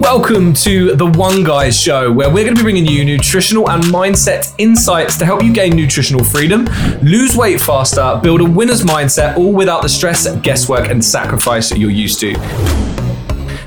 [0.00, 3.82] Welcome to the One Guys Show, where we're going to be bringing you nutritional and
[3.84, 6.64] mindset insights to help you gain nutritional freedom,
[7.02, 11.78] lose weight faster, build a winner's mindset, all without the stress, guesswork, and sacrifice that
[11.78, 12.32] you're used to.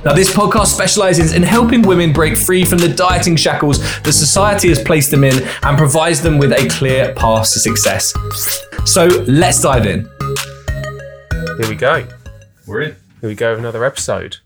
[0.06, 4.70] Now, this podcast specializes in helping women break free from the dieting shackles that society
[4.70, 8.14] has placed them in and provides them with a clear path to success.
[8.86, 10.10] So, let's dive in.
[11.60, 12.08] Here we go.
[12.66, 12.96] We're in.
[13.22, 13.56] Here we go.
[13.56, 14.38] Another episode,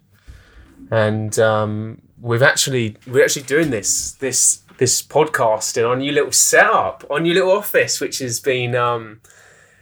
[0.92, 6.32] and um, we've actually we're actually doing this this this podcast in our new little
[6.32, 9.22] setup, our new little office, which has been um,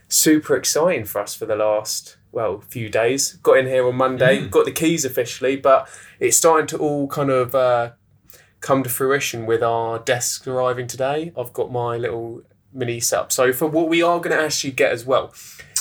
[0.08, 3.34] super exciting for us for the last well few days.
[3.42, 5.88] Got in here on Monday, got the keys officially, but
[6.20, 7.92] it's starting to all kind of uh,
[8.60, 11.32] come to fruition with our desks arriving today.
[11.36, 13.32] I've got my little mini setup.
[13.32, 15.32] So for what we are going to actually get as well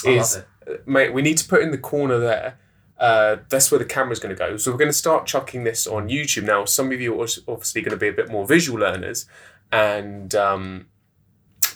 [0.06, 0.44] is uh,
[0.86, 2.58] mate, we need to put in the corner there.
[3.00, 4.58] Uh, that's where the camera's going to go.
[4.58, 6.66] So we're going to start chucking this on YouTube now.
[6.66, 9.26] Some of you are obviously going to be a bit more visual learners,
[9.72, 10.86] and um,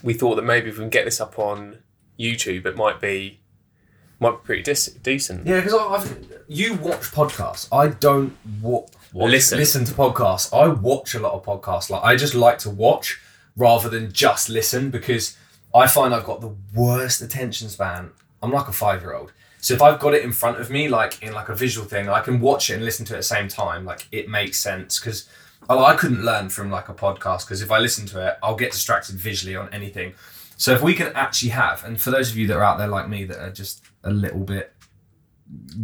[0.04, 1.80] we thought that maybe if we can get this up on
[2.20, 3.40] YouTube, it might be
[4.20, 5.48] might be pretty dis- decent.
[5.48, 7.68] Yeah, because I've you watch podcasts.
[7.72, 9.58] I don't wa- watch, Listen.
[9.58, 10.54] listen to podcasts.
[10.56, 11.90] I watch a lot of podcasts.
[11.90, 13.20] Like I just like to watch
[13.56, 15.38] rather than just listen because
[15.74, 18.12] I find I've got the worst attention span.
[18.42, 19.32] I'm like a five year old.
[19.60, 22.08] So if I've got it in front of me, like in like a visual thing,
[22.08, 23.84] I can watch it and listen to it at the same time.
[23.84, 25.28] Like it makes sense because
[25.68, 28.72] I couldn't learn from like a podcast because if I listen to it, I'll get
[28.72, 30.14] distracted visually on anything.
[30.58, 32.88] So if we can actually have, and for those of you that are out there
[32.88, 34.74] like me that are just a little bit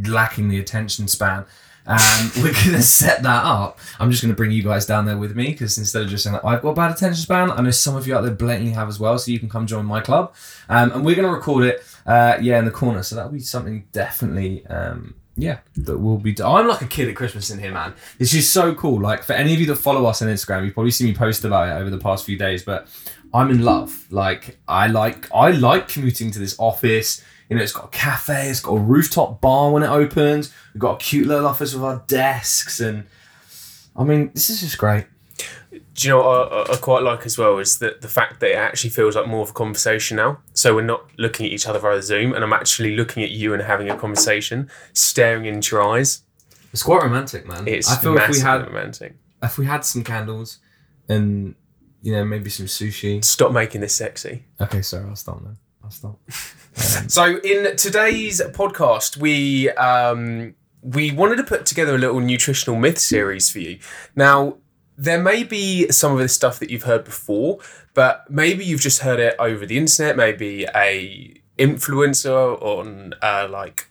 [0.05, 1.45] lacking the attention span,
[1.85, 3.79] um, we're gonna set that up.
[3.99, 6.33] I'm just gonna bring you guys down there with me because instead of just saying
[6.33, 8.73] that I've got a bad attention span, I know some of you out there blatantly
[8.73, 9.17] have as well.
[9.17, 10.33] So you can come join my club,
[10.69, 13.03] um, and we're gonna record it, uh, yeah, in the corner.
[13.03, 14.65] So that'll be something definitely.
[14.67, 16.35] Um, yeah, that will be.
[16.43, 17.93] I'm like a kid at Christmas in here, man.
[18.19, 18.99] It's just so cool.
[18.99, 21.43] Like for any of you that follow us on Instagram, you've probably seen me post
[21.45, 22.63] about it over the past few days.
[22.63, 22.87] But
[23.33, 24.07] I'm in love.
[24.11, 27.23] Like I like I like commuting to this office.
[27.51, 30.53] You know, it's got a cafe, it's got a rooftop bar when it opens.
[30.73, 33.05] We've got a cute little office with our desks, and
[33.95, 35.05] I mean, this is just great.
[35.69, 38.51] Do you know what I, I- quite like as well is that the fact that
[38.51, 40.39] it actually feels like more of a conversation now.
[40.53, 43.53] So we're not looking at each other via Zoom, and I'm actually looking at you
[43.53, 46.21] and having a conversation, staring into your eyes.
[46.71, 47.67] It's quite romantic, man.
[47.67, 49.15] It's I feel if we massively had romantic.
[49.43, 50.59] if we had some candles
[51.09, 51.55] and
[52.01, 53.21] you know maybe some sushi.
[53.25, 54.45] Stop making this sexy.
[54.61, 55.57] Okay, sorry, I'll stop now.
[55.91, 56.31] I'll stop.
[57.09, 62.97] So in today's podcast, we um, we wanted to put together a little nutritional myth
[62.97, 63.79] series for you.
[64.15, 64.57] Now,
[64.97, 67.59] there may be some of this stuff that you've heard before,
[67.93, 70.15] but maybe you've just heard it over the internet.
[70.15, 73.89] Maybe a influencer on uh, like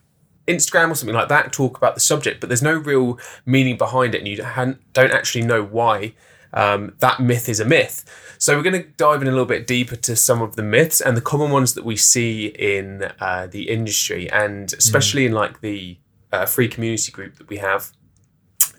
[0.49, 4.15] Instagram or something like that talk about the subject, but there's no real meaning behind
[4.15, 6.15] it, and you don't actually know why
[6.53, 8.05] um, that myth is a myth.
[8.39, 11.01] So we're going to dive in a little bit deeper to some of the myths
[11.01, 15.61] and the common ones that we see in uh, the industry, and especially in like
[15.61, 15.99] the
[16.33, 17.93] uh, free community group that we have,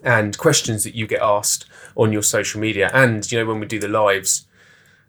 [0.02, 1.66] and questions that you get asked
[1.96, 4.46] on your social media, and you know when we do the lives,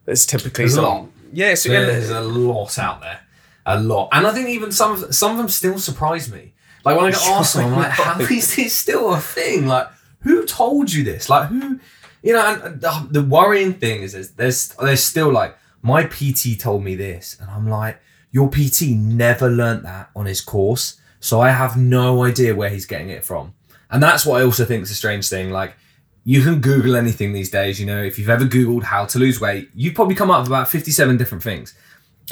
[0.05, 0.83] there's typically There's a some.
[0.83, 1.09] lot.
[1.31, 3.21] Yes, There's a lot out there,
[3.65, 6.53] a lot, and I think even some of some of them still surprise me.
[6.85, 9.65] Like when I get asked I'm like, how is this still a thing?
[9.67, 9.87] Like,
[10.19, 11.29] who told you this?
[11.29, 11.79] Like, who,
[12.23, 12.59] you know?
[12.63, 16.95] And the, the worrying thing is, is there's there's still like my PT told me
[16.95, 17.99] this, and I'm like,
[18.31, 22.85] your PT never learnt that on his course, so I have no idea where he's
[22.85, 23.53] getting it from.
[23.91, 25.51] And that's what I also think is a strange thing.
[25.51, 25.75] Like,
[26.23, 27.79] you can Google anything these days.
[27.79, 30.47] You know, if you've ever Googled how to lose weight, you've probably come up with
[30.47, 31.75] about 57 different things.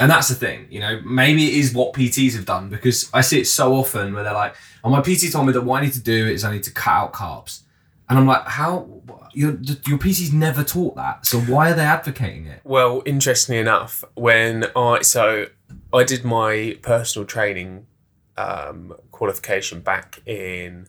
[0.00, 3.20] And that's the thing, you know, maybe it is what PTs have done because I
[3.20, 5.84] see it so often where they're like, oh, my PT told me that what I
[5.84, 7.60] need to do is I need to cut out carbs.
[8.12, 8.88] And I'm like, how?
[9.34, 9.56] Your,
[9.86, 11.24] your PT's never taught that.
[11.24, 12.60] So why are they advocating it?
[12.64, 15.46] Well, interestingly enough, when I so
[15.92, 17.86] I did my personal training
[18.36, 20.86] um, qualification back in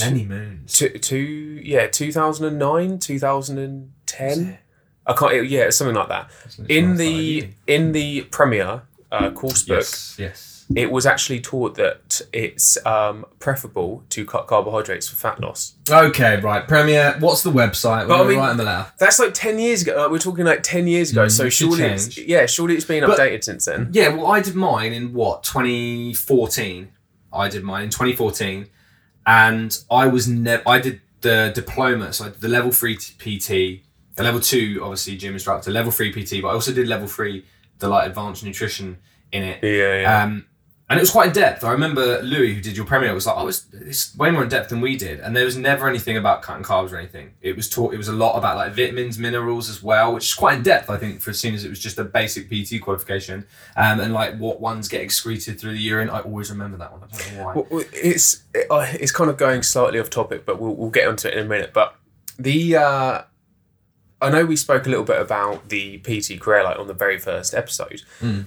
[0.00, 0.72] Many moons.
[0.72, 4.58] two, two yeah two thousand and nine two thousand and ten.
[5.06, 6.28] I can't yeah something like that.
[6.68, 8.82] In the in the Premier
[9.12, 10.55] uh, course book, Yes, yes.
[10.74, 15.74] It was actually taught that it's um, preferable to cut carbohydrates for fat loss.
[15.88, 16.66] Okay, right.
[16.66, 18.08] Premier, what's the website?
[18.08, 18.98] We're mean- right on the left.
[18.98, 19.96] That's like ten years ago.
[19.96, 21.26] Like, we're talking like ten years ago.
[21.26, 23.90] Mm, so surely, it's, yeah, surely it's been But- updated since then.
[23.92, 26.88] Yeah, well, I did mine in what 2014.
[27.32, 28.66] I did mine in 2014,
[29.26, 30.62] and I was never.
[30.68, 33.48] I did the diploma, so I did the level three PT,
[34.16, 37.44] the level two, obviously gym instructor, level three PT, but I also did level three,
[37.78, 38.98] the like advanced nutrition
[39.32, 39.62] in it.
[39.62, 40.22] Yeah, yeah.
[40.22, 40.46] Um,
[40.88, 41.64] and it was quite in depth.
[41.64, 44.48] I remember Louis, who did your Premier, was like, "Oh, it's, it's way more in
[44.48, 47.32] depth than we did." And there was never anything about cutting carbs or anything.
[47.40, 47.92] It was taught.
[47.92, 50.88] It was a lot about like vitamins, minerals as well, which is quite in depth.
[50.88, 53.46] I think for as soon as it was just a basic PT qualification,
[53.76, 56.08] um, and like what ones get excreted through the urine.
[56.08, 57.02] I always remember that one.
[57.02, 57.54] I don't know why.
[57.54, 61.08] Well, it's it, uh, it's kind of going slightly off topic, but we'll we'll get
[61.08, 61.72] onto it in a minute.
[61.72, 61.96] But
[62.38, 63.22] the uh,
[64.22, 67.18] I know we spoke a little bit about the PT career like on the very
[67.18, 68.02] first episode,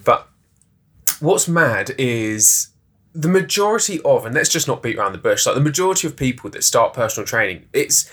[0.05, 0.29] but
[1.19, 2.69] what's mad is
[3.13, 6.15] the majority of, and let's just not beat around the bush, like the majority of
[6.15, 8.09] people that start personal training, it's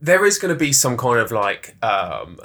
[0.00, 2.38] there is going to be some kind of like um,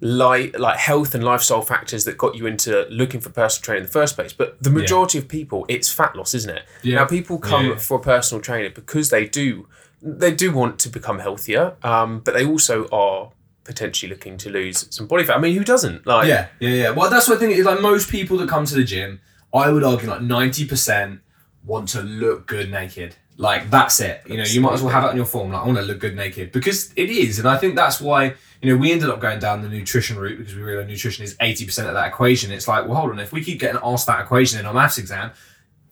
[0.00, 3.86] light like health and lifestyle factors that got you into looking for personal training in
[3.86, 6.96] the first place but the majority of people it's fat loss isn't it Yeah.
[6.96, 7.76] now people come Yeah.
[7.76, 9.68] for a personal trainer because they do
[10.02, 13.30] they do want to become healthier um, but they also are
[13.64, 16.90] potentially looking to lose some body fat i mean who doesn't like Yeah, yeah, yeah.
[16.90, 17.52] Well, that's what I think.
[17.56, 19.20] Is like most people that come to the gym,
[19.52, 21.20] I would argue like ninety percent
[21.64, 23.16] want to look good naked.
[23.36, 24.22] Like that's it.
[24.26, 25.52] You know, you might as well have it on your form.
[25.52, 28.34] Like I want to look good naked because it is, and I think that's why
[28.62, 31.36] you know we ended up going down the nutrition route because we realized nutrition is
[31.40, 32.50] eighty percent of that equation.
[32.52, 34.98] It's like, well, hold on, if we keep getting asked that equation in our maths
[34.98, 35.30] exam,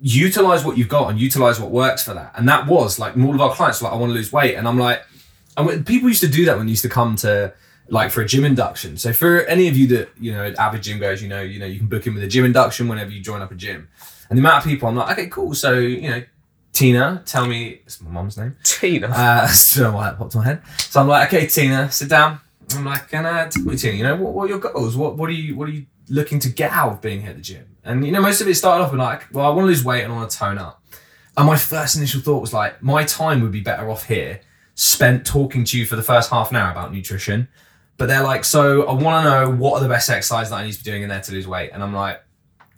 [0.01, 2.33] utilize what you've got and utilize what works for that.
[2.37, 4.55] And that was like all of our clients were like, I want to lose weight,
[4.57, 5.03] and I'm like,
[5.59, 7.53] and when, people used to do that when they used to come to
[7.89, 8.97] like for a gym induction.
[8.97, 11.67] So for any of you that you know avid gym goers, you know you know
[11.67, 13.89] you can book in with a gym induction whenever you join up a gym.
[14.31, 15.55] And the amount of people I'm like, okay, cool.
[15.55, 16.23] So you know,
[16.73, 18.57] Tina, tell me, it's my mom's name.
[18.63, 20.63] tina Uh, so why that popped my head.
[20.79, 22.41] So I'm like, okay, Tina, sit down.
[22.77, 24.97] I'm like, can I tell me, Tina, you know, what, what are your goals?
[24.97, 27.37] What what are you what are you looking to get out of being here at
[27.37, 27.77] the gym?
[27.83, 29.83] And you know, most of it started off with like, well, I want to lose
[29.83, 30.83] weight and I want to tone up.
[31.37, 34.41] And my first initial thought was like, my time would be better off here,
[34.79, 37.49] spent talking to you for the first half an hour about nutrition.
[37.97, 40.65] But they're like, so I want to know what are the best exercises that I
[40.65, 41.71] need to be doing in there to lose weight.
[41.73, 42.23] And I'm like,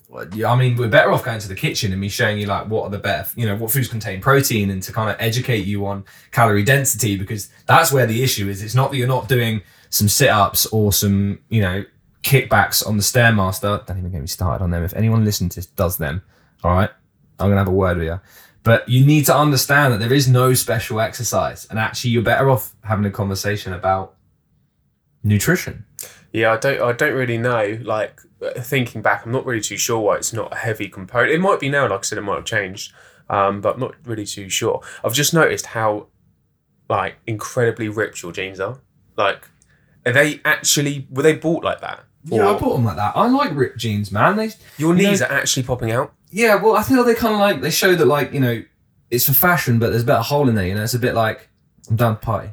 [0.08, 2.68] well, I mean, we're better off going to the kitchen and me showing you like
[2.68, 5.66] what are the better, you know, what foods contain protein and to kind of educate
[5.66, 8.62] you on calorie density because that's where the issue is.
[8.62, 9.60] It's not that you're not doing
[9.90, 11.84] some sit ups or some, you know,
[12.22, 13.84] kickbacks on the Stairmaster.
[13.84, 14.82] Don't even get me started on them.
[14.82, 16.22] If anyone listening to this does them,
[16.64, 16.90] all right,
[17.38, 18.20] I'm going to have a word with you.
[18.62, 21.66] But you need to understand that there is no special exercise.
[21.70, 24.14] And actually, you're better off having a conversation about
[25.22, 25.84] nutrition.
[26.32, 26.80] Yeah, I don't.
[26.80, 27.78] I don't really know.
[27.82, 28.20] Like
[28.60, 31.32] thinking back, I'm not really too sure why it's not a heavy component.
[31.32, 31.88] It might be now.
[31.88, 32.92] Like I said, it might have changed,
[33.28, 34.80] um, but I'm not really too sure.
[35.04, 36.06] I've just noticed how,
[36.88, 38.78] like, incredibly ripped your jeans are.
[39.16, 39.48] Like,
[40.06, 42.04] are they actually were they bought like that?
[42.24, 43.16] Yeah, I Or bought them like that.
[43.16, 44.36] I like ripped jeans, man.
[44.36, 46.12] They your you know- knees are actually popping out.
[46.30, 48.62] Yeah, well, I feel they kind of like they show that like you know
[49.10, 50.66] it's for fashion, but there's a bit of hole in there.
[50.66, 51.48] You know, it's a bit like
[51.88, 52.50] I'm down to party,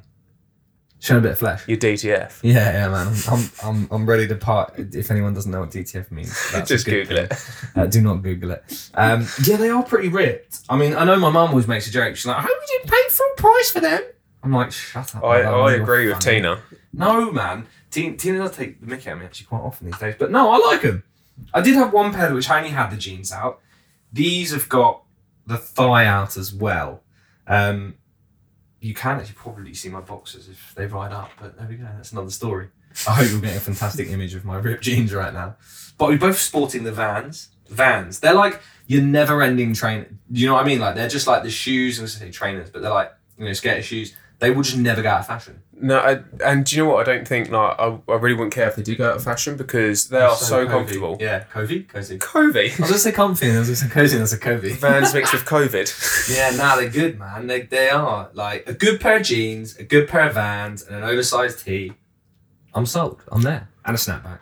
[1.00, 1.68] showing a bit of flesh.
[1.68, 2.40] Your DTF.
[2.42, 3.14] Yeah, yeah, man.
[3.30, 4.74] I'm I'm I'm, ready to part.
[4.78, 6.36] If anyone doesn't know what DTF means,
[6.66, 7.38] Just Google thing.
[7.76, 8.90] Uh, do not Google it.
[8.96, 10.62] Um, yeah, they are pretty ripped.
[10.70, 12.16] I mean, I know my mum always makes a joke.
[12.16, 14.02] She's like, "How hope you pay full price for them."
[14.42, 16.62] I'm like, "Shut up." I, man, I agree with funny." Tina.
[16.94, 17.68] No, man.
[17.92, 20.16] Tina, Tina does take the mickey out of me actually quite often these days.
[20.18, 21.04] But no, I like them.
[21.54, 23.62] I did have one pair which I only had the jeans out.
[24.12, 25.04] These have got
[25.46, 27.04] the thigh out as well.
[27.48, 27.96] Um,
[28.80, 31.88] you can actually probably see my boxers if they ride up, but there we go.
[31.96, 32.70] That's another story.
[33.08, 35.56] I hope you're getting a fantastic image of my ripped jeans right now.
[35.98, 37.50] But we're both sporting the Vans.
[37.70, 38.20] Vans.
[38.20, 40.20] They're like your never-ending train.
[40.32, 40.80] You know what I mean?
[40.80, 41.98] Like they're just like the shoes.
[41.98, 44.16] Gonna say trainers, but they're like you know skater shoes.
[44.40, 45.62] They will just never go out of fashion.
[45.80, 47.08] No, I, and do you know what?
[47.08, 49.24] I don't think like I, I really wouldn't care if they do go out of
[49.24, 50.70] fashion because they are so, cozy.
[50.70, 51.18] comfortable.
[51.20, 52.18] Yeah, cozy, cozy.
[52.18, 52.72] Covey.
[52.72, 54.74] I was gonna say comfy, and I was gonna say cozy, and I said cozy.
[54.74, 56.36] Vans mixed with COVID.
[56.36, 57.46] Yeah, nah, they're good, man.
[57.46, 60.96] They, they are like a good pair of jeans, a good pair of Vans, and
[60.96, 61.94] an oversized tee.
[62.74, 63.22] I'm sold.
[63.32, 64.40] I'm there, and a snapback.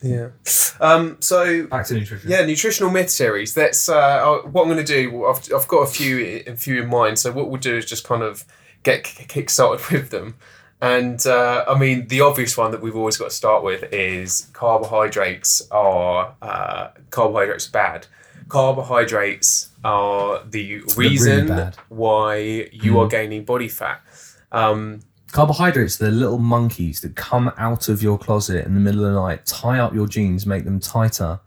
[0.00, 0.28] Yeah.
[0.80, 1.16] Um.
[1.18, 2.30] So Back to nutrition.
[2.30, 3.52] yeah, nutritional myth series.
[3.54, 5.24] That's uh, uh, what I'm going to do.
[5.26, 7.18] I've, I've got a few a few in mind.
[7.18, 8.44] So what we'll do is just kind of
[8.84, 10.36] get kick started with them.
[10.80, 14.48] And uh, I mean, the obvious one that we've always got to start with is
[14.52, 18.06] carbohydrates are uh, carbohydrates are bad.
[18.48, 21.76] Carbohydrates are the reason bad.
[21.88, 24.00] why you are gaining body fat.
[24.52, 25.00] Um,
[25.32, 29.20] Carbohydrates, they're little monkeys that come out of your closet in the middle of the
[29.20, 31.40] night, tie up your jeans, make them tighter,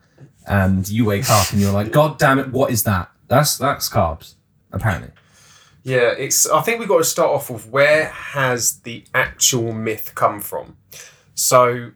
[0.48, 3.10] and you wake up and you're like, God damn it, what is that?
[3.28, 4.36] That's that's carbs,
[4.72, 5.10] apparently.
[5.84, 6.48] Yeah, it's.
[6.50, 10.78] I think we've got to start off with where has the actual myth come from.
[11.34, 11.92] So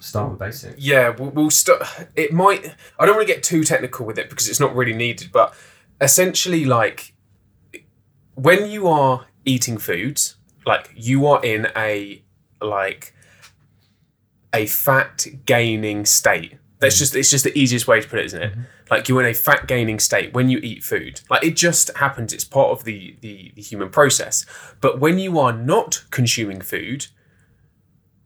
[0.00, 0.80] Start with basics.
[0.80, 1.82] yeah, we'll, we'll start.
[2.16, 2.74] It might.
[2.98, 5.30] I don't want to get too technical with it because it's not really needed.
[5.32, 5.54] But
[6.00, 7.14] essentially, like
[8.34, 12.22] when you are eating foods, like you are in a
[12.60, 13.14] like
[14.52, 16.54] a fat gaining state.
[16.80, 17.00] That's mm.
[17.00, 18.52] just it's just the easiest way to put it, isn't it?
[18.52, 18.62] Mm-hmm.
[18.90, 21.20] Like you're in a fat gaining state when you eat food.
[21.30, 22.32] Like it just happens.
[22.32, 24.46] It's part of the, the the human process.
[24.80, 27.06] But when you are not consuming food,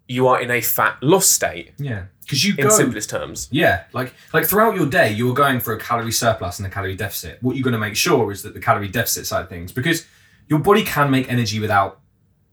[0.07, 1.73] you are in a fat loss state.
[1.79, 2.71] Yeah, because you In go.
[2.71, 3.49] simplest terms.
[3.51, 6.97] Yeah, like like throughout your day, you're going for a calorie surplus and a calorie
[6.97, 7.43] deficit.
[7.43, 10.07] What you're going to make sure is that the calorie deficit side of things, because
[10.49, 12.01] your body can make energy without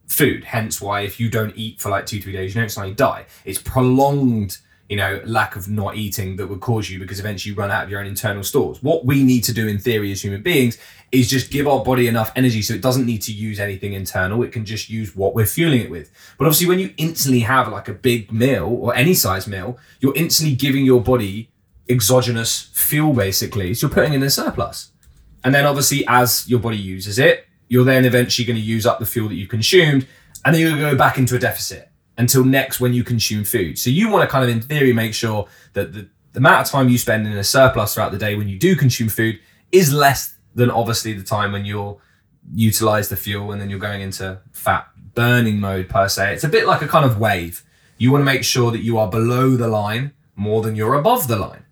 [0.08, 0.46] food.
[0.46, 3.26] Hence, why if you don't eat for like two three days, you don't suddenly die.
[3.46, 4.58] It's prolonged,
[4.92, 7.86] you know, lack of not eating that would cause you because eventually you run out
[7.86, 8.84] of your own internal stores.
[8.84, 10.78] What we need to do in theory as human beings
[11.14, 14.44] is just give our body enough energy so it doesn't need to use anything internal.
[14.44, 16.12] It can just use what we're fueling it with.
[16.38, 20.16] But obviously, when you instantly have like a big meal or any size meal, you're
[20.18, 21.50] instantly giving your body
[21.88, 23.74] exogenous fuel basically.
[23.74, 24.92] So you're putting in a surplus.
[25.46, 29.00] And then obviously, as your body uses it, you're then eventually going to use up
[29.00, 30.06] the fuel that you've consumed,
[30.44, 33.44] and then you're going to go back into a deficit until next when you consume
[33.44, 33.78] food.
[33.78, 36.72] So you want to kind of, in theory, make sure that the, the amount of
[36.72, 39.40] time you spend in a surplus throughout the day when you do consume food
[39.72, 42.00] is less than obviously the time when you'll
[42.54, 46.34] utilize the fuel and then you're going into fat burning mode per se.
[46.34, 47.64] It's a bit like a kind of wave.
[47.98, 51.28] You want to make sure that you are below the line more than you're above
[51.28, 51.66] the line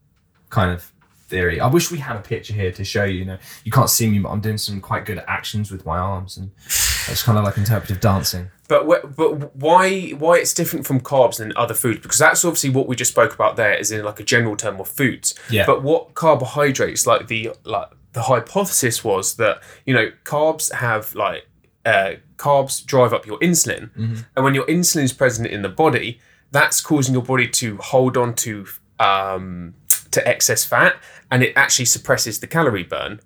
[0.50, 0.92] kind of
[1.28, 1.60] theory.
[1.60, 3.20] I wish we had a picture here to show you.
[3.20, 5.98] You know, you can't see me, but I'm doing some quite good actions with my
[5.98, 6.52] arms, and
[7.08, 8.50] it's kind of like interpretive dancing.
[8.70, 12.00] But wh- but why why it's different from carbs than other foods?
[12.02, 14.80] Because that's obviously what we just spoke about there, is in like a general term
[14.80, 15.36] of foods.
[15.50, 15.66] Yeah.
[15.66, 21.48] But what carbohydrates, like the like the hypothesis was that you know carbs have like
[21.86, 23.90] uh, carbs drive up your insulin,
[24.36, 26.20] and when your insulin is present in the body,
[26.52, 28.66] that's causing your body to hold on to
[29.00, 29.74] um,
[30.12, 30.96] to excess fat,
[31.32, 33.20] and it actually suppresses the calorie burn.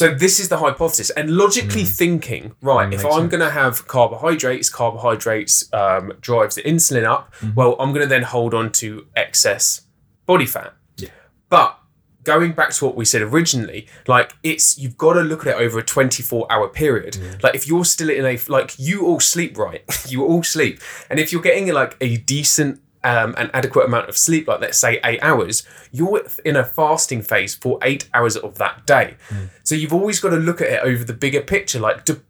[0.00, 2.90] So this is the hypothesis, and logically thinking, right?
[2.90, 7.34] if I'm going to have carbohydrates, carbohydrates um, drives the insulin up.
[7.54, 9.82] Well, I'm going to then hold on to excess
[10.24, 10.72] body fat.
[10.96, 11.10] Yeah.
[11.50, 11.78] But
[12.24, 15.62] going back to what we said originally, like it's you've got to look at it
[15.62, 17.18] over a 24 hour period.
[17.42, 20.80] Like if you're still in a like you all sleep right, you all sleep,
[21.10, 24.78] and if you're getting like a decent um, an adequate amount of sleep, like let's
[24.78, 29.16] say eight hours, you're in a fasting phase for eight hours of that day.
[29.62, 31.80] So you've always got to look at it over the bigger picture.
[31.80, 32.20] Like, do,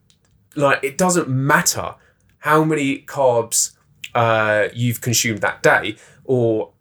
[0.55, 1.95] like it doesn't matter
[2.39, 3.73] how many carbs
[4.15, 6.73] uh, you've consumed that day, or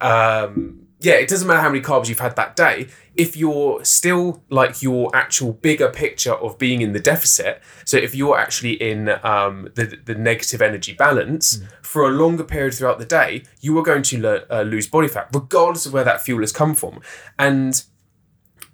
[0.00, 2.88] um, yeah, it doesn't matter how many carbs you've had that day.
[3.14, 8.14] If you're still like your actual bigger picture of being in the deficit, so if
[8.14, 13.04] you're actually in um, the the negative energy balance for a longer period throughout the
[13.04, 16.52] day, you are going to uh, lose body fat, regardless of where that fuel has
[16.52, 17.00] come from,
[17.38, 17.84] and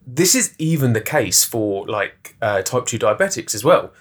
[0.06, 3.92] this is even the case for like uh, type 2 diabetics as well.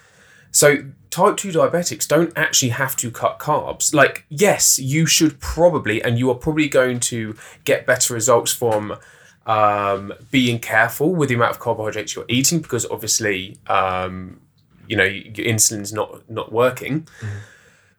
[0.50, 6.02] So type 2 diabetics don't actually have to cut carbs like yes you should probably
[6.02, 8.96] and you are probably going to get better results from
[9.44, 14.40] um, being careful with the amount of carbohydrates you're eating because obviously um,
[14.88, 17.06] you know your insulin's not not working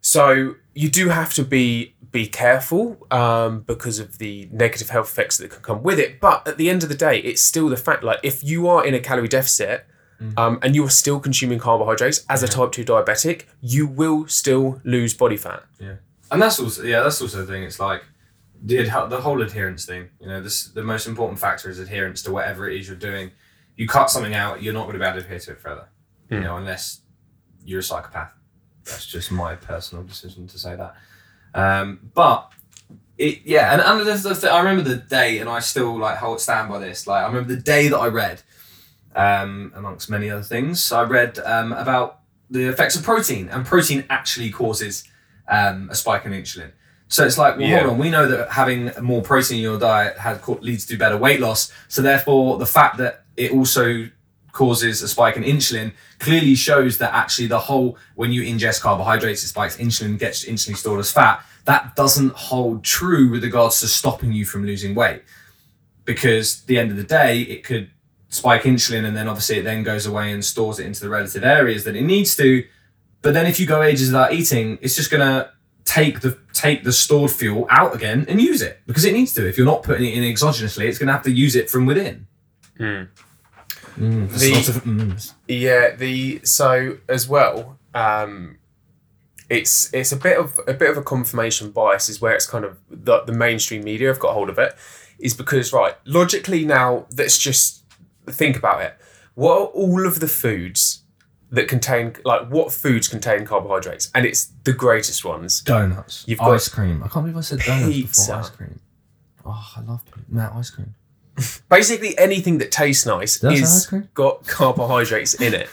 [0.02, 5.38] so you do have to be be careful um, because of the negative health effects
[5.38, 6.20] that can come with it.
[6.20, 8.04] But at the end of the day, it's still the fact.
[8.04, 9.86] Like if you are in a calorie deficit
[10.38, 14.82] um, and you are still consuming carbohydrates as a type two diabetic, you will still
[14.84, 15.64] lose body fat.
[15.80, 15.96] Yeah,
[16.32, 17.64] and that's also yeah, that's also the thing.
[17.64, 18.04] It's like
[18.62, 20.10] the adhe- the whole adherence thing.
[20.20, 23.32] You know, this the most important factor is adherence to whatever it is you're doing.
[23.76, 25.88] You cut something out, you're not going to be able to adhere to it further.
[26.30, 27.02] You know, unless
[27.64, 28.32] you're a psychopath.
[28.86, 30.96] That's just my personal decision to say that.
[31.54, 32.52] Um, but
[33.18, 36.18] it yeah, and, and the, the, the, I remember the day, and I still like
[36.18, 37.08] hold stand by this.
[37.08, 38.42] Like I remember the day that I read,
[39.16, 44.06] um, amongst many other things, I read um, about the effects of protein, and protein
[44.10, 45.04] actually causes
[45.48, 46.72] um, a spike in insulin.
[47.08, 47.80] So it's like, well, Yeah.
[47.82, 47.98] hold on.
[48.00, 51.72] We know that having more protein in your diet has leads to better weight loss.
[51.88, 54.10] So therefore, the fact that it also
[54.52, 59.44] causes a spike in insulin clearly shows that actually the whole when you ingest carbohydrates,
[59.44, 61.44] it spikes insulin, gets insulin stored as fat.
[61.66, 65.24] That doesn't hold true with regards to stopping you from losing weight,
[66.06, 67.90] because at the end of the day, it could
[68.34, 71.44] spike insulin and then obviously it then goes away and stores it into the relative
[71.44, 72.66] areas that it needs to.
[73.22, 75.52] But then if you go ages without eating, it's just gonna
[75.86, 79.48] take the take the stored fuel out again and use it because it needs to.
[79.48, 82.28] If you're not putting it in exogenously, it's gonna have to use it from within.
[83.98, 85.34] Mm, there's The- of mm.
[85.48, 88.58] Yeah, the so as well, um,
[89.50, 92.66] it's it's a bit of a bit of a confirmation bias is where it's kind
[92.66, 94.76] of the, the mainstream media have got hold of it
[95.20, 97.83] is because right logically now let's just
[98.30, 98.96] think about it.
[99.36, 101.04] What are all of the foods
[101.52, 104.12] that contain like what foods contain carbohydrates?
[104.16, 105.62] And it's the greatest ones.
[105.62, 107.04] donuts, You've got ice cream.
[107.04, 108.22] I can't believe I said donuts pizza.
[108.32, 108.80] before ice cream.
[109.46, 110.96] Oh, I love Matt ice cream.
[111.70, 113.60] Basically, anything that tastes nice Does
[113.92, 115.70] is got carbohydrates in it.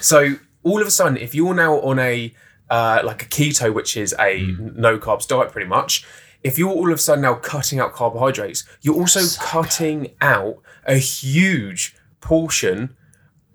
[0.00, 2.34] So all of a sudden, if you're now on a
[2.70, 4.70] uh, like a keto, which is a Hmm.
[4.80, 6.04] no carbs diet, pretty much.
[6.42, 10.96] If you're all of a sudden now cutting out carbohydrates, you're also cutting out a
[10.96, 12.96] huge portion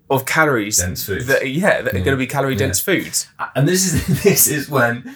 [0.10, 0.78] of calories.
[0.78, 1.28] Dense foods.
[1.28, 2.32] That, yeah, that are going to be mm.
[2.32, 3.28] calorie dense foods.
[3.56, 5.16] and this is this is when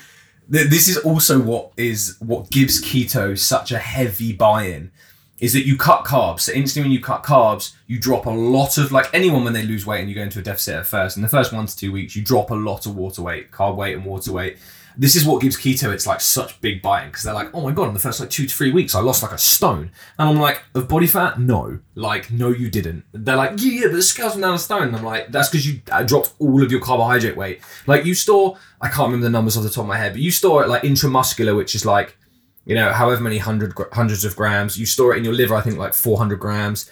[0.49, 4.91] this is also what is what gives keto such a heavy buy-in
[5.39, 8.77] is that you cut carbs so instantly when you cut carbs you drop a lot
[8.77, 11.15] of like anyone when they lose weight and you go into a deficit at first
[11.15, 13.75] in the first one to two weeks you drop a lot of water weight carb
[13.75, 14.57] weight and water weight
[14.97, 17.71] this is what gives keto its like such big buy-in because they're like oh my
[17.71, 19.91] god in the first like two to three weeks i lost like a stone.
[20.17, 21.39] And i'm like of body fat?
[21.39, 21.79] No.
[21.95, 23.05] Like no you didn't.
[23.11, 24.83] They're like yeah yeah but the scales went down a stone.
[24.83, 27.61] And i'm like that's because you uh, dropped all of your carbohydrate weight.
[27.87, 30.21] Like you store i can't remember the numbers off the top of my head but
[30.21, 32.17] you store it like intramuscular which is like
[32.65, 34.77] you know however many hundred hundreds of grams.
[34.77, 36.89] You store it in your liver i think like 400 grams.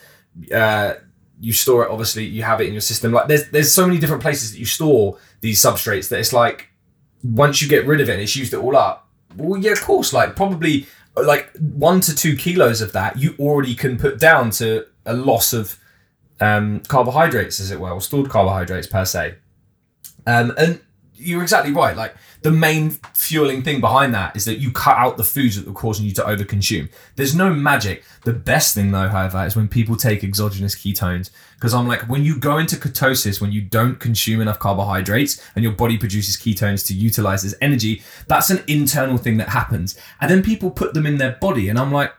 [0.53, 0.95] Uh
[1.39, 3.11] you store it obviously you have it in your system.
[3.11, 6.70] Like there's there's so many different places that you store these substrates that it's like
[7.23, 9.81] once you get rid of it and it's used it all up, well, yeah, of
[9.81, 14.49] course, like probably like one to two kilos of that you already can put down
[14.51, 15.77] to a loss of
[16.39, 19.35] um, carbohydrates, as it were, or stored carbohydrates per se.
[20.25, 20.81] Um, and
[21.21, 21.95] you're exactly right.
[21.95, 25.69] Like the main fueling thing behind that is that you cut out the foods that
[25.69, 26.89] are causing you to overconsume.
[27.15, 28.03] There's no magic.
[28.25, 31.29] The best thing though, however, is when people take exogenous ketones.
[31.55, 35.63] Because I'm like, when you go into ketosis, when you don't consume enough carbohydrates and
[35.63, 39.97] your body produces ketones to utilize as energy, that's an internal thing that happens.
[40.19, 42.11] And then people put them in their body, and I'm like,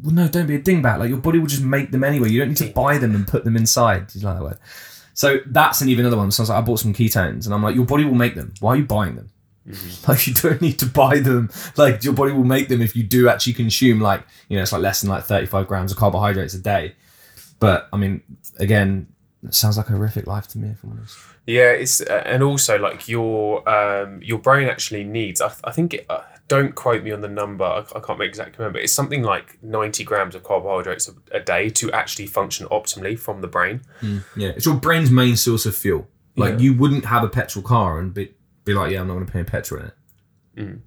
[0.00, 1.00] well, no, don't be a dingbat.
[1.00, 2.28] Like your body will just make them anyway.
[2.30, 4.06] You don't need to buy them and put them inside.
[4.06, 4.58] Do you like that word?
[5.18, 6.30] So that's an even another one.
[6.30, 8.36] So I was like, I bought some ketones, and I'm like, your body will make
[8.36, 8.54] them.
[8.60, 9.30] Why are you buying them?
[10.06, 11.50] Like you don't need to buy them.
[11.76, 14.70] Like your body will make them if you do actually consume like you know it's
[14.72, 16.94] like less than like 35 grams of carbohydrates a day.
[17.58, 18.22] But I mean,
[18.60, 19.08] again,
[19.42, 20.68] it sounds like a horrific life to me.
[20.68, 21.18] If I'm honest.
[21.46, 25.40] Yeah, it's uh, and also like your um your brain actually needs.
[25.40, 27.64] I, I think it, uh, don't quote me on the number.
[27.64, 28.78] I, I can't make exactly remember.
[28.80, 33.40] It's something like ninety grams of carbohydrates a, a day to actually function optimally from
[33.40, 33.82] the brain.
[34.00, 36.08] Mm, yeah, it's your brain's main source of fuel.
[36.36, 36.58] Like Yeah.
[36.60, 38.34] you wouldn't have a petrol car and be
[38.64, 39.94] be like, yeah, I'm not going to pay petrol in it.
[40.56, 40.80] Mm.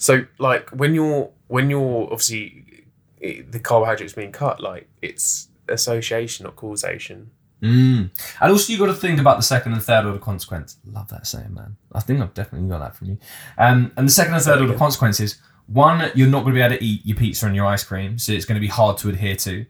[0.00, 2.84] So like when you're when you're obviously
[3.20, 7.30] it, the carbohydrates being cut, like it's association, not causation.
[7.62, 8.10] Mm.
[8.40, 10.76] And also, you got to think about the second and third order consequence.
[10.84, 11.76] Love that saying, man.
[11.92, 13.18] I think I've definitely got that from you.
[13.56, 16.76] Um, and the second and third order consequences one, you're not going to be able
[16.76, 19.08] to eat your pizza and your ice cream, so it's going to be hard to
[19.08, 19.66] adhere to.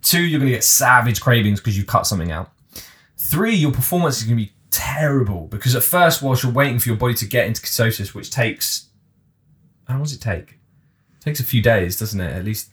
[0.00, 2.52] Two, you're going to get savage cravings because you cut something out.
[3.16, 6.88] Three, your performance is going to be terrible because at first, whilst you're waiting for
[6.88, 8.88] your body to get into ketosis, which takes
[9.86, 10.52] how long does it take?
[10.52, 12.32] It takes a few days, doesn't it?
[12.32, 12.71] At least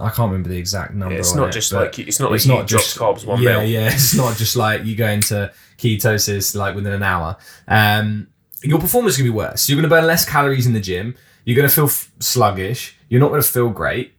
[0.00, 1.14] I can't remember the exact number.
[1.16, 3.40] it's on not it, just but- like you- it's not like you drop carbs one
[3.42, 3.64] yeah, meal.
[3.68, 3.88] yeah.
[3.92, 7.36] It's not just like you go into ketosis like within an hour.
[7.68, 8.28] Um,
[8.62, 9.68] your performance is gonna be worse.
[9.68, 11.14] You're gonna burn less calories in the gym.
[11.44, 12.96] You're gonna feel f- sluggish.
[13.08, 14.14] You're not gonna feel great.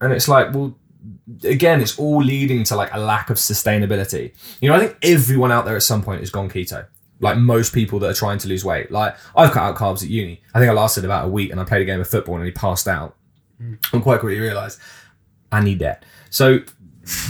[0.00, 0.76] And it's like, well,
[1.44, 4.32] again, it's all leading to like a lack of sustainability.
[4.60, 6.86] You know, I think everyone out there at some point has gone keto.
[7.20, 8.90] Like most people that are trying to lose weight.
[8.90, 10.42] Like I've cut out carbs at uni.
[10.54, 12.44] I think I lasted about a week and I played a game of football and
[12.44, 13.16] he passed out.
[13.60, 14.80] And quite quickly realised
[15.52, 16.04] I need that.
[16.30, 16.60] So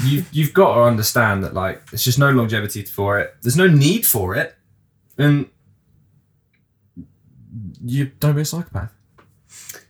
[0.05, 3.35] you you've got to understand that like there's just no longevity for it.
[3.43, 4.55] There's no need for it,
[5.19, 5.49] and
[7.85, 8.93] you don't be a psychopath.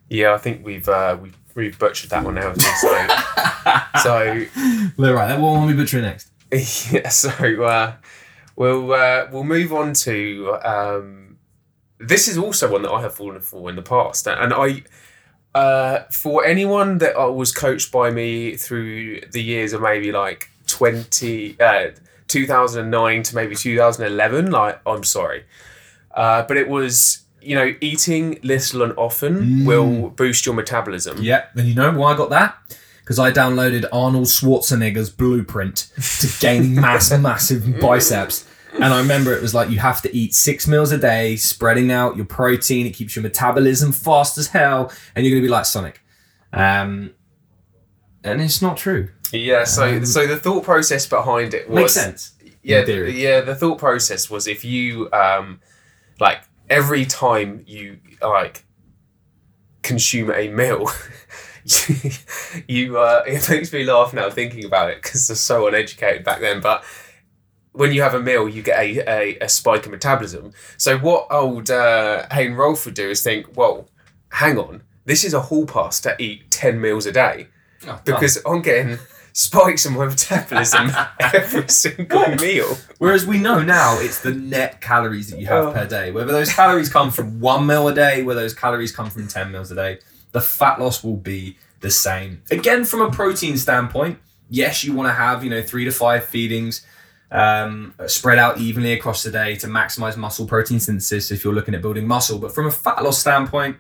[0.09, 2.61] Yeah, I think we've uh, we've we've butchered that one out.
[2.61, 3.07] So,
[4.03, 4.47] so
[4.97, 5.39] Well, right.
[5.39, 6.31] What will we butcher next?
[6.93, 7.31] yeah, so
[7.63, 7.95] uh,
[8.57, 11.39] we'll uh, we'll move on to um,
[11.99, 14.83] this is also one that I have fallen for in the past, and I
[15.55, 20.51] uh, for anyone that uh, was coached by me through the years of maybe like
[20.67, 21.57] twenty.
[21.61, 21.91] Uh,
[22.29, 25.45] 2009 to maybe 2011 like i'm sorry
[26.15, 31.47] uh, but it was you know eating little and often will boost your metabolism Yeah,
[31.55, 32.57] and you know why I got that?
[33.01, 38.47] Because I downloaded Arnold Schwarzenegger's blueprint to gain mass, massive biceps.
[38.75, 41.93] And I remember it was like you have to eat six meals a day, spreading
[41.93, 42.87] out your protein.
[42.87, 46.01] It keeps your metabolism fast as hell, and you're gonna be like Sonic.
[46.53, 47.13] Um,
[48.25, 49.11] and it's not true.
[49.33, 52.33] Yeah, so so the thought process behind it was Makes sense.
[52.63, 53.21] Yeah, theory.
[53.21, 53.41] yeah.
[53.41, 55.61] The thought process was if you um,
[56.21, 58.65] like every time you like
[59.83, 60.89] consume a meal,
[61.65, 62.11] you,
[62.69, 66.41] you uh, it makes me laugh now thinking about it because they're so uneducated back
[66.41, 66.85] then, but.
[67.73, 70.53] When you have a meal, you get a, a, a spike in metabolism.
[70.77, 73.89] So what old uh, Hayden Rolfe would do is think, well,
[74.31, 77.49] hang on, this is a hall pass to eat ten meals a day
[77.89, 78.99] Oh, because I'm getting
[79.33, 82.77] spikes in my metabolism every single meal.
[82.99, 85.73] Whereas we know now it's the net calories that you have Oh.
[85.73, 86.11] per day.
[86.13, 89.51] Whether those calories come from one meal a day, whether those calories come from 10
[89.51, 89.99] meals a day,
[90.33, 92.43] the fat loss will be the same.
[92.51, 94.19] Again, from a protein standpoint,
[94.51, 96.87] yes, you want to have, you know, three to five feedings
[97.33, 101.75] um, spread out evenly across the day to maximize muscle protein synthesis if you're looking
[101.75, 102.39] at building muscle.
[102.39, 103.79] But from a fat loss standpoint,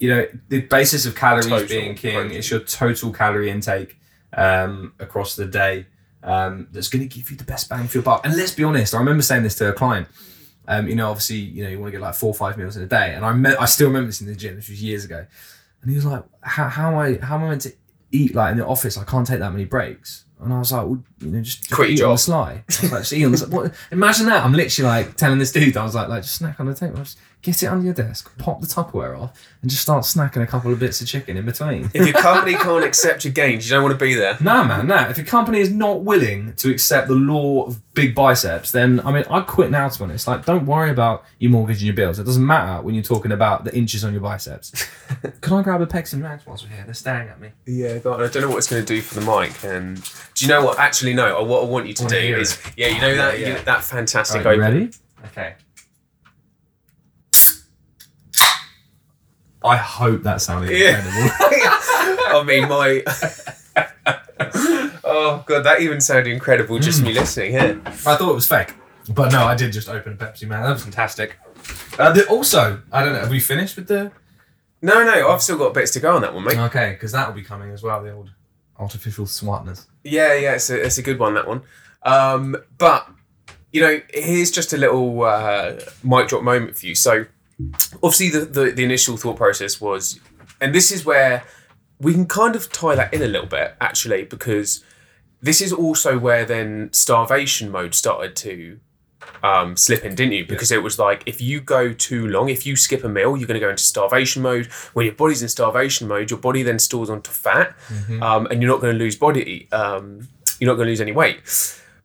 [0.00, 2.36] you know, the basis of calories Total being king, protein.
[2.36, 3.96] it's your total calorie intake
[4.32, 5.86] um, across the day
[6.24, 8.26] um, that's going to give you the best bang for your buck.
[8.26, 10.08] And let's be honest, I remember saying this to a client.
[10.66, 12.76] Um, you know, obviously, you know, you want to get like four or five meals
[12.76, 14.56] in a day, and I me- I still remember this in the gym.
[14.56, 15.26] This was years ago,
[15.82, 17.72] and he was like, "How how am I how am I meant to
[18.12, 18.96] eat like in the office?
[18.96, 21.70] I can't take that many breaks." And I was like, well, you know, just, just
[21.72, 22.18] Quit your eat on the job.
[22.18, 22.52] sly.
[22.52, 23.48] I was like, just eat on the sly.
[23.48, 23.74] What?
[23.92, 24.44] Imagine that.
[24.44, 26.96] I'm literally like telling this dude, I was like, like just snack on the table.
[26.96, 30.46] Just get it under your desk, pop the Tupperware off, and just start snacking a
[30.46, 31.90] couple of bits of chicken in between.
[31.94, 34.36] If your company can't accept your gains, you don't want to be there.
[34.40, 35.08] Nah, man, nah.
[35.08, 39.12] If your company is not willing to accept the law of big biceps, then I
[39.12, 39.88] mean, I'd quit now.
[39.88, 42.18] To be honest, like, don't worry about your mortgage and your bills.
[42.18, 44.86] It doesn't matter when you're talking about the inches on your biceps.
[45.40, 46.84] Can I grab a and Max whilst we're here?
[46.84, 47.50] They're staring at me.
[47.66, 49.64] Yeah, God, I don't know what it's going to do for the mic.
[49.64, 49.96] And
[50.34, 50.78] do you know what?
[50.78, 51.42] Actually, no.
[51.42, 53.58] What I want you to do is, yeah, you know that Yeah, yeah.
[53.58, 54.74] You, that fantastic Right, you open.
[54.74, 54.90] ready?
[55.26, 55.54] Okay.
[59.62, 60.98] I hope that sounded Yeah.
[60.98, 61.30] incredible.
[62.32, 63.02] I mean, my.
[65.04, 67.06] oh god, that even sounded incredible just Mm.
[67.06, 67.80] me listening here.
[67.86, 68.74] I thought it was fake,
[69.08, 70.62] but no, I did just open a Pepsi Man.
[70.62, 71.36] That was fantastic.
[71.98, 73.20] Uh, the, also, I don't know.
[73.20, 74.12] Have we finished with the?
[74.82, 76.56] No, no, I've still got bits to go on that one, mate.
[76.56, 78.02] Okay, because that will be coming as well.
[78.02, 78.30] The old
[78.78, 79.86] artificial smartness.
[80.04, 81.62] Yeah, yeah, it's a, it's a good one that one.
[82.02, 83.06] Um, but
[83.72, 86.94] you know, here's just a little uh, mic drop moment for you.
[86.94, 87.26] So,
[88.02, 90.18] obviously, the, the the initial thought process was,
[90.60, 91.44] and this is where
[91.98, 94.82] we can kind of tie that in a little bit actually, because
[95.42, 98.78] this is also where then starvation mode started to
[99.42, 100.46] um, slip in, didn't you?
[100.46, 103.46] Because it was like if you go too long, if you skip a meal, you're
[103.46, 104.66] going to go into starvation mode.
[104.94, 107.76] When your body's in starvation mode, your body then stores onto fat,
[108.22, 109.70] um, and you're not going to lose body.
[109.72, 111.40] Um, you're not going to lose any weight.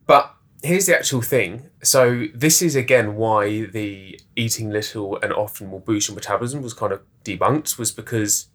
[0.08, 0.35] But
[0.66, 1.70] here's the actual thing.
[1.84, 6.74] So this is again why the eating little and often will boost your metabolism was
[6.74, 7.78] kind of debunked.
[7.78, 8.50] Was because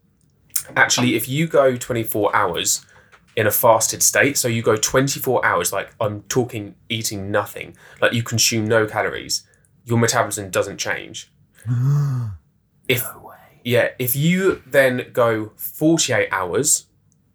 [0.76, 2.84] actually, if you go 24 hours
[3.36, 8.12] in a fasted state, so you go 24 hours, like I'm talking eating nothing, like
[8.12, 9.46] you consume no calories,
[9.84, 11.30] your metabolism doesn't change.
[12.88, 13.06] if
[13.64, 16.86] yeah, if you then go 48 hours,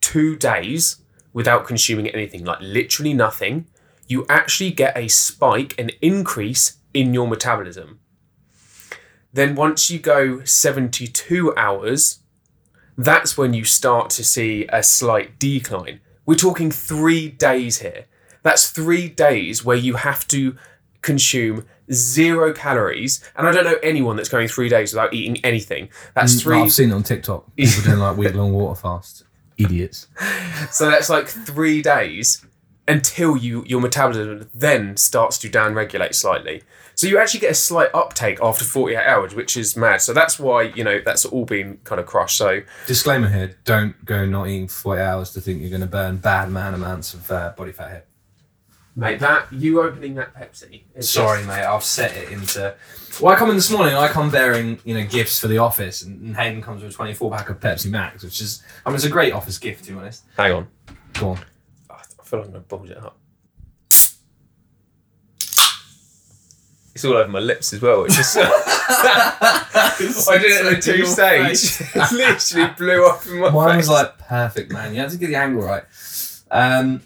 [0.02, 1.02] two days
[1.34, 3.68] without consuming anything, like literally nothing,
[4.08, 8.00] you actually get a spike, an increase in your metabolism.
[9.34, 12.20] Then once you go 72 hours,
[12.98, 16.00] that's when you start to see a slight decline.
[16.26, 18.06] We're talking three days here.
[18.44, 20.56] That's three days where you have to
[21.02, 23.24] consume zero calories.
[23.36, 25.90] And I don't know anyone that's going three days without eating anything.
[26.14, 26.58] That's mm, three.
[26.62, 27.56] I've seen it on TikTok.
[27.56, 29.24] People doing like week long water fast.
[29.58, 30.08] Idiots.
[30.72, 32.44] So that's like three days
[32.88, 36.64] until you your metabolism then starts to downregulate slightly.
[36.98, 40.00] So you actually get a slight uptake after 48 hours, which is mad.
[40.02, 42.38] So that's why, you know, that's all been kind of crushed.
[42.38, 45.88] So Disclaimer here: Don't go not eating for 40 hours to think you're going to
[45.88, 48.04] burn bad man amounts of uh, body fat here.
[48.96, 50.84] mate, that you opening that Pepsi.
[50.96, 51.66] is Sorry, just- mate.
[51.66, 52.76] I've set it into.
[53.22, 53.94] Well, I come in this morning.
[53.96, 56.96] I come bearing you know gifts for the office, and, and Hayden comes with a
[56.96, 59.92] 24 pack of Pepsi Max, which is I mean it's a great office gift to
[59.92, 60.24] be honest.
[60.38, 60.68] Hang on.
[61.14, 61.40] Go on.
[62.40, 63.18] I feel like I'm gonna bulge it up.
[66.94, 68.06] It's all over my lips as well.
[68.06, 68.38] It's just
[68.88, 71.82] I did it in the two stage.
[71.96, 74.94] It literally blew off in my Mine was like perfect, man.
[74.94, 75.84] You had to get the angle right.
[76.52, 77.02] Um,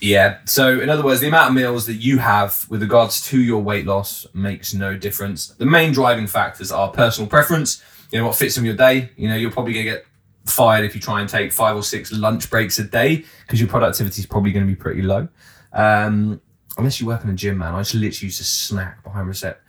[0.00, 0.38] yeah.
[0.44, 3.60] So, in other words, the amount of meals that you have with regards to your
[3.62, 5.48] weight loss makes no difference.
[5.48, 7.82] The main driving factors are personal preference.
[8.12, 9.10] You know what fits in your day.
[9.16, 10.06] You know you're probably gonna get
[10.46, 13.68] fired if you try and take five or six lunch breaks a day because your
[13.68, 15.28] productivity is probably going to be pretty low.
[15.72, 16.40] Um,
[16.78, 17.74] unless you work in a gym, man.
[17.74, 19.60] I just literally used to snack behind reset.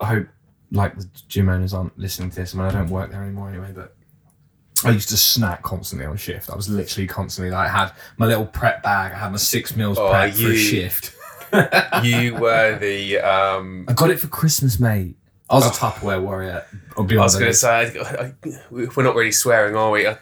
[0.00, 0.26] I hope
[0.72, 2.54] like the gym owners aren't listening to this.
[2.54, 3.96] I mean, I don't work there anymore anyway, but
[4.84, 6.48] I used to snack constantly on shift.
[6.50, 9.12] I was literally constantly like, I had my little prep bag.
[9.12, 11.14] I had my six meals Oh, prep for you- a shift.
[12.04, 15.16] you were the um I got it for Christmas, mate.
[15.50, 15.72] I was a oh.
[15.72, 16.64] Tupperware warrior.
[16.96, 18.34] I'll be I was going to say, I, I,
[18.70, 20.06] we're not really swearing, are we?
[20.06, 20.16] I,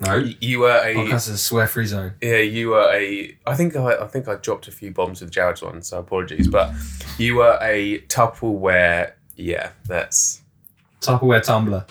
[0.00, 0.16] no.
[0.40, 2.14] you were a Podcast is a swear-free zone.
[2.22, 3.36] yeah, you were a.
[3.46, 6.48] I think I, I think I dropped a few bombs with Jared's one, so apologies.
[6.48, 6.72] But
[7.18, 9.12] you were a Tupperware.
[9.36, 10.40] Yeah, that's
[11.00, 11.84] Tupperware tumbler.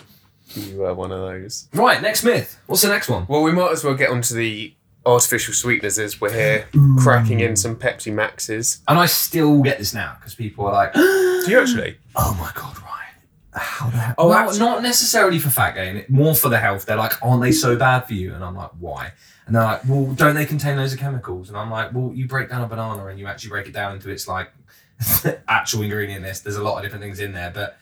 [0.54, 1.68] You were one of those.
[1.74, 2.58] Right, next myth.
[2.66, 3.26] What's the next one?
[3.28, 4.74] Well, we might as well get onto the
[5.08, 6.98] artificial sweeteners we're here mm.
[6.98, 8.82] cracking in some Pepsi Maxes.
[8.86, 11.98] And I still get this now because people are like, Do you actually?
[12.14, 13.14] "Oh my god, Ryan,
[13.52, 16.84] how the hell?" Oh, well, actually- not necessarily for fat gain, more for the health.
[16.86, 19.12] They're like, "Aren't they so bad for you?" And I'm like, "Why?"
[19.46, 22.28] And they're like, "Well, don't they contain loads of chemicals?" And I'm like, "Well, you
[22.28, 24.52] break down a banana and you actually break it down into its like
[25.48, 26.44] actual ingredient list.
[26.44, 27.78] There's a lot of different things in there, but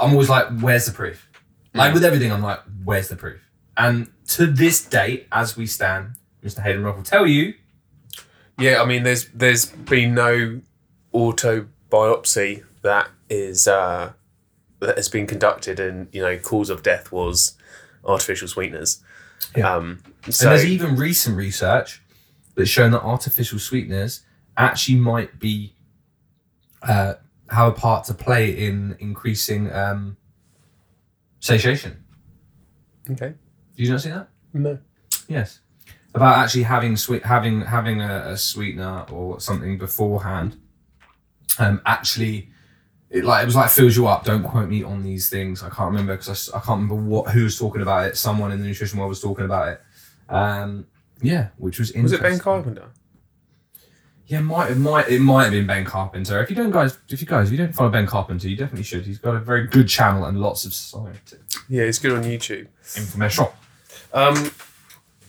[0.00, 1.28] I'm always like, where's the proof?
[1.74, 1.94] Like mm.
[1.94, 3.40] with everything, I'm like, where's the proof?
[3.76, 6.14] And to this date, as we stand,
[6.46, 6.62] Mr.
[6.62, 7.54] Hayden Rolfe will tell you
[8.58, 10.60] Yeah, I mean, there's there's been no
[11.12, 14.12] auto biopsy that is uh,
[14.80, 17.56] that has been conducted, and you know, cause of death was
[18.04, 19.02] artificial sweeteners.
[19.56, 19.74] Yeah.
[19.74, 22.00] Um, And so there's even recent research
[22.54, 24.22] that's shown that artificial sweeteners
[24.56, 25.74] actually might be
[26.82, 27.14] uh,
[27.50, 30.16] have a part to play in increasing um,
[31.40, 32.02] satiation.
[33.10, 33.34] okay,
[33.76, 34.28] Did you not see that?
[34.54, 34.78] no,
[35.28, 35.60] Yes.
[36.16, 40.58] About actually having sweet having having a, a sweetener or something beforehand.
[41.58, 42.50] Um, actually,
[43.10, 44.24] it like it was like fills you up.
[44.24, 45.62] Don't quote me on these things.
[45.62, 48.16] I can't remember because I, I can't remember what who was talking about it.
[48.16, 49.80] Someone in the nutrition world was talking about it.
[50.28, 50.86] Um,
[51.22, 52.88] yeah, which was was it Ben Carpenter?
[54.26, 56.42] Yeah, might it might it might have been Ben Carpenter.
[56.42, 58.82] If you don't guys, if you guys, if you don't follow Ben Carpenter, you definitely
[58.82, 59.06] should.
[59.06, 62.66] He's got a very good channel and lots of scientific Yeah, he's good on YouTube.
[62.96, 63.46] information.
[64.12, 64.50] Um,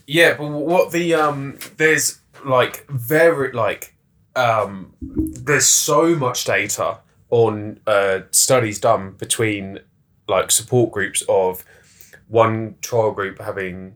[0.08, 3.94] yeah, but what the um, there's like very like
[4.34, 6.98] um, there's so much data
[7.30, 9.78] on uh, studies done between
[10.26, 11.64] like support groups of
[12.28, 13.94] one trial group having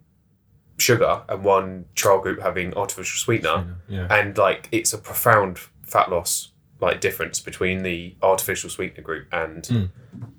[0.78, 4.06] sugar and one trial group having artificial sweetener, Yeah.
[4.10, 6.51] and like it's a profound fat loss
[6.82, 9.88] like difference between the artificial sweetener group and Mm.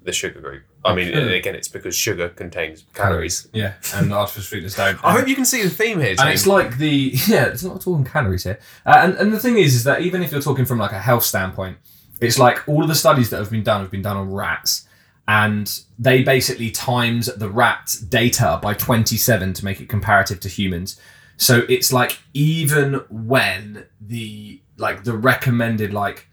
[0.04, 0.64] the sugar group.
[0.86, 3.48] I mean, again, it's because sugar contains calories.
[3.54, 5.00] Yeah, and artificial sweeteners don't.
[5.04, 6.16] I hope you can see the theme here.
[6.20, 8.60] and it's like the yeah, it's not talking calories here.
[8.86, 11.00] Uh, and and the thing is, is that even if you're talking from like a
[11.00, 11.78] health standpoint,
[12.22, 14.86] it's like all of the studies that have been done have been done on rats,
[15.30, 21.00] and they basically times the rat data by 27 to make it comparative to humans.
[21.38, 26.28] So it's like even when the like the recommended like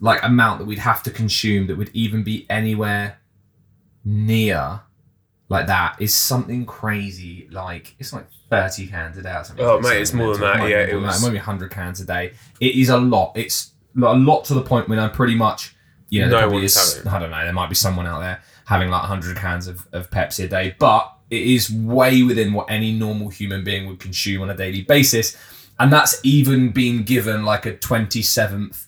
[0.00, 3.18] like amount that we'd have to consume that would even be anywhere
[4.04, 4.80] near
[5.48, 7.48] like that is something crazy.
[7.50, 9.64] Like it's like thirty cans a day or something.
[9.64, 11.26] Oh, It's mate, it's more than that, It yeah, it was- that.
[11.26, 12.32] It might be hundred cans a day.
[12.60, 13.32] It is a lot.
[13.34, 15.74] It's a lot to the point when I'm pretty much
[16.08, 17.06] you know No there probably one's is.
[17.06, 17.42] I don't know.
[17.44, 20.76] There might be someone out there having like hundred cans of, of Pepsi a day,
[20.78, 24.82] but it is way within what any normal human being would consume on a daily
[24.82, 25.36] basis,
[25.80, 28.86] and that's even been given like a twenty seventh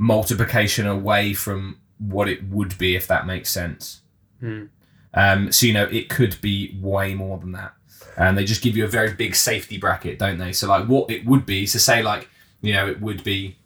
[0.00, 4.00] multiplication away from what it would be if that makes sense.
[4.40, 4.64] Hmm.
[5.12, 7.74] Um, so you know it could be way more than that,
[8.16, 10.52] and they just give you a very big safety bracket, don't they?
[10.52, 12.28] So like what it would be, so say like
[12.62, 13.58] you know it would be,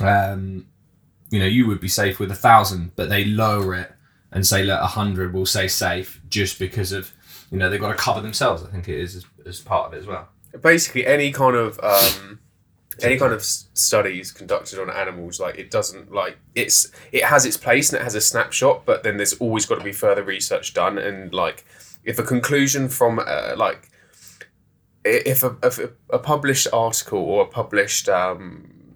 [0.00, 0.66] um,
[1.30, 3.92] you know you would be safe with a thousand, but they lower it
[4.30, 7.12] and say look a hundred will say safe just because of
[7.50, 8.62] you know they've got to cover themselves.
[8.62, 10.28] I think it is as, as part of it as well.
[10.60, 12.38] basically any kind of um,
[13.00, 17.56] any kind of studies conducted on animals like it doesn't like it's it has its
[17.56, 20.74] place and it has a snapshot but then there's always got to be further research
[20.74, 21.64] done and like
[22.04, 23.88] if a conclusion from uh, like
[25.04, 28.94] if a, if a, published article or a published um,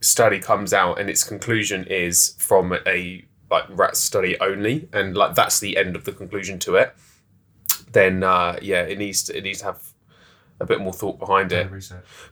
[0.00, 5.34] study comes out and its conclusion is from a like rat study only and like
[5.34, 6.94] that's the end of the conclusion to it
[7.92, 9.92] then uh, yeah it needs to, it needs to have
[10.60, 11.70] a bit more thought behind it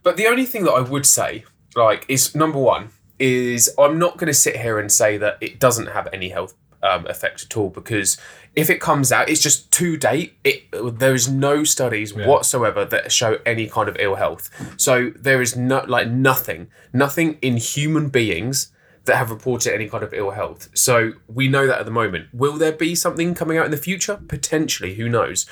[0.02, 1.44] but the only thing that I would say,
[1.76, 5.60] like, is number one, is I'm not going to sit here and say that it
[5.60, 8.18] doesn't have any health um, effect at all because
[8.54, 10.34] if it comes out, it's just to date.
[10.44, 10.64] It
[10.98, 14.50] there is no studies whatsoever that show any kind of ill health.
[14.76, 18.70] So there is no like nothing, nothing in human beings
[19.06, 20.68] that have reported any kind of ill health.
[20.74, 22.28] So we know that at the moment.
[22.32, 24.20] Will there be something coming out in the future?
[24.28, 25.46] Potentially, who knows?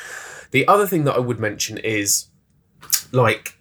[0.53, 2.27] The other thing that I would mention is
[3.13, 3.59] like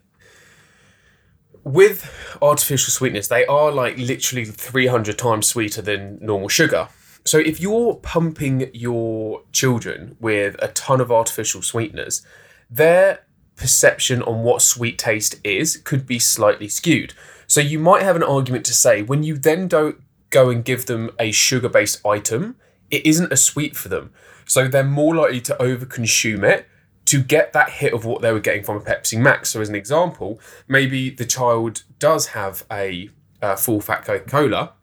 [1.64, 6.88] with artificial sweetness, they are like literally 300 times sweeter than normal sugar.
[7.24, 12.26] So if you're pumping your children with a ton of artificial sweeteners,
[12.70, 17.14] their perception on what sweet taste is could be slightly skewed.
[17.46, 20.88] So you might have an argument to say when you then don't go and give
[20.88, 22.56] them a sugar based item,
[22.90, 24.12] it isn't a sweet for them.
[24.46, 26.68] So they're more likely to overconsume it
[27.12, 29.50] to get that hit of what they were getting from a Pepsi Max.
[29.50, 33.10] So, as an example, maybe the child does have a,
[33.42, 34.74] uh full fat Coca Cola,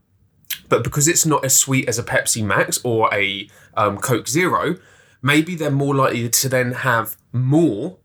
[0.68, 4.76] but because it's not as sweet as a Pepsi Max or a um, Coke Zero,
[5.22, 7.96] maybe they're more likely to then have more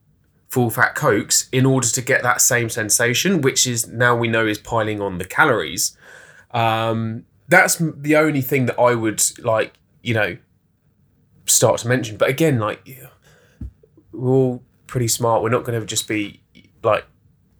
[0.47, 4.45] full fat cokes in order to get that same sensation, which is now we know
[4.47, 5.97] is piling on the calories.
[6.51, 10.37] Um, that's the only thing that I would like, you know,
[11.45, 12.15] start to mention.
[12.15, 12.87] But again, like
[14.13, 15.41] we're all pretty smart.
[15.43, 16.41] We're not going to just be
[16.83, 17.05] like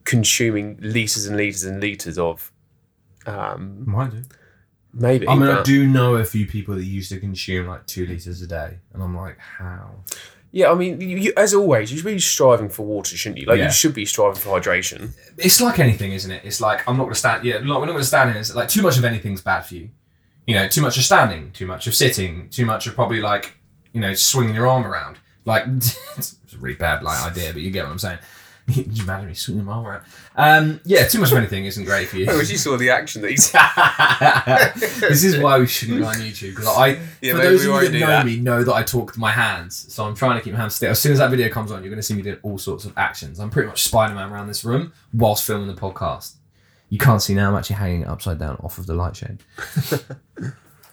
[0.06, 2.52] consuming liters and liters and liters of.
[3.26, 4.24] Um, Might do.
[4.94, 5.28] maybe.
[5.28, 8.42] I mean, I do know a few people that used to consume like two liters
[8.42, 9.96] a day, and I'm like, how?
[10.52, 13.48] Yeah, I mean, you, you, as always, you should be striving for water, shouldn't you?
[13.48, 13.66] Like Yeah.
[13.66, 15.14] you should be striving for hydration.
[15.38, 16.44] It's like anything, isn't it?
[16.46, 17.44] It's like I'm not going to stand.
[17.44, 18.38] Yeah, look, we're not going to stand in.
[18.38, 19.90] It's like too much of anything's bad for you.
[20.46, 23.56] You know, too much of standing, too much of sitting, too much of probably like
[23.94, 25.18] you know swinging your arm around.
[25.46, 28.20] Like it's a really bad like idea, but you get what I'm saying.
[28.68, 30.04] you imagine me swinging my arm around.
[30.38, 32.32] Um, yeah, too much of anything isn't great for you.
[32.32, 33.52] I wish you saw the action that he's.
[35.02, 37.90] this is why we shouldn't go on YouTube because I, Yeah, for those of you
[37.90, 38.26] that know that.
[38.26, 39.94] me, know that I talk with my hands.
[39.94, 40.92] So I'm trying to keep my hands still.
[40.92, 42.86] As soon as that video comes on, you're going to see me doing all sorts
[42.86, 43.40] of actions.
[43.40, 46.36] I'm pretty much Spider-Man around this room whilst filming the podcast.
[46.88, 47.50] You can't see now.
[47.50, 49.40] I'm actually hanging upside down off of the light shade.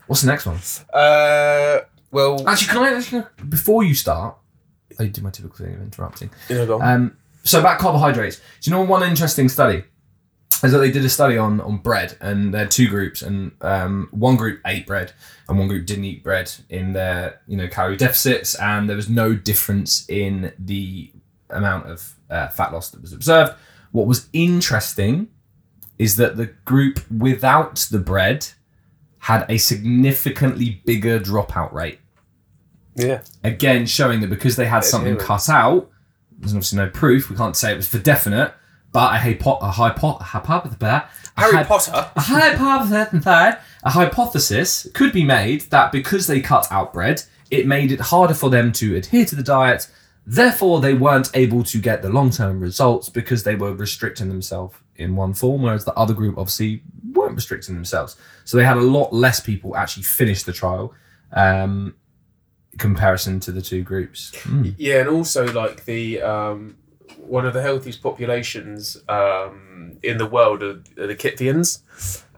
[0.07, 0.59] What's the next one?
[0.93, 4.37] Uh, well, Actually, can I actually before you start?
[4.99, 6.31] I do my typical thing of interrupting.
[6.49, 6.89] you go on.
[6.89, 9.85] Um, so about carbohydrates, do you know one interesting study?
[10.63, 13.53] Is that they did a study on on bread, and there are two groups, and
[13.63, 15.13] um, one group ate bread,
[15.49, 19.09] and one group didn't eat bread in their you know calorie deficits, and there was
[19.09, 21.11] no difference in the
[21.49, 23.55] amount of uh, fat loss that was observed.
[23.93, 25.29] What was interesting
[25.99, 28.49] is that the group without the bread
[29.21, 32.01] had a significantly bigger dropout rate
[32.97, 35.91] yeah, again showing that because they had something cut out,
[36.39, 37.31] there's obviously no proof.
[37.31, 38.53] We can't say it was for definite,
[38.93, 41.05] but a hypo- a hypo- hypo-
[41.37, 41.93] Harry a Potter.
[42.17, 42.57] a hypothesis,
[43.85, 48.35] a hypothesis could be made that because they cut out bread, it made it harder
[48.35, 49.89] for them to adhere to the diet.
[50.27, 55.17] Therefore, they weren't able to get the long-term results because they were restricting themselves in
[55.17, 56.83] one form, whereas the other group obviously
[57.13, 58.17] weren't restricting themselves.
[58.45, 60.95] So they had a lot less people actually finish the trial.
[61.33, 61.95] Um,
[62.79, 64.33] comparison to the two groups.
[64.77, 66.77] Yeah, and also like the um,
[67.27, 71.81] one of the healthiest populations um, in the world are, are the Kitavans,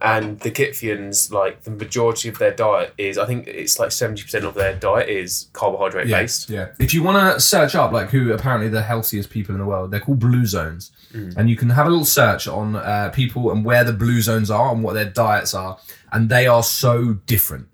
[0.01, 4.23] and the Kitavans like the majority of their diet is I think it's like seventy
[4.23, 6.51] percent of their diet is carbohydrate based.
[6.51, 6.68] Yeah.
[6.79, 9.90] If you want to search up like who apparently the healthiest people in the world,
[9.90, 10.90] they're called blue zones,
[11.37, 14.51] and you can have a little search on uh, people and where the blue zones
[14.51, 15.79] are and what their diets are,
[16.12, 17.68] and they are so different.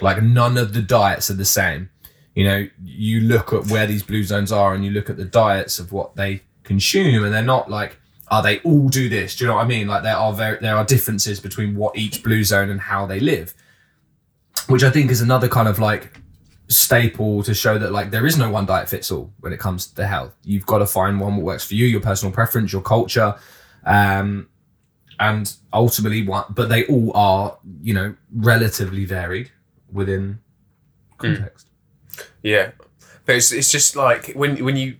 [0.00, 1.90] Like none of the diets are the same.
[2.34, 5.24] You know, you look at where these blue zones are, and you look at the
[5.24, 7.98] diets of what they consume, and they're not like.
[8.28, 9.36] Are they all do this?
[9.36, 9.86] Do you know what I mean?
[9.86, 13.20] Like there are very there are differences between what each blue zone and how they
[13.20, 13.52] live,
[14.66, 16.18] which I think is another kind of like
[16.68, 19.86] staple to show that like there is no one diet fits all when it comes
[19.88, 20.34] to health.
[20.42, 23.34] You've got to find one that works for you, your personal preference, your culture,
[23.84, 24.48] um,
[25.20, 26.54] and ultimately what.
[26.54, 29.50] But they all are, you know, relatively varied
[29.92, 30.40] within
[31.18, 31.68] context.
[32.42, 32.72] Yeah,
[33.24, 34.98] but it's, it's just like when when you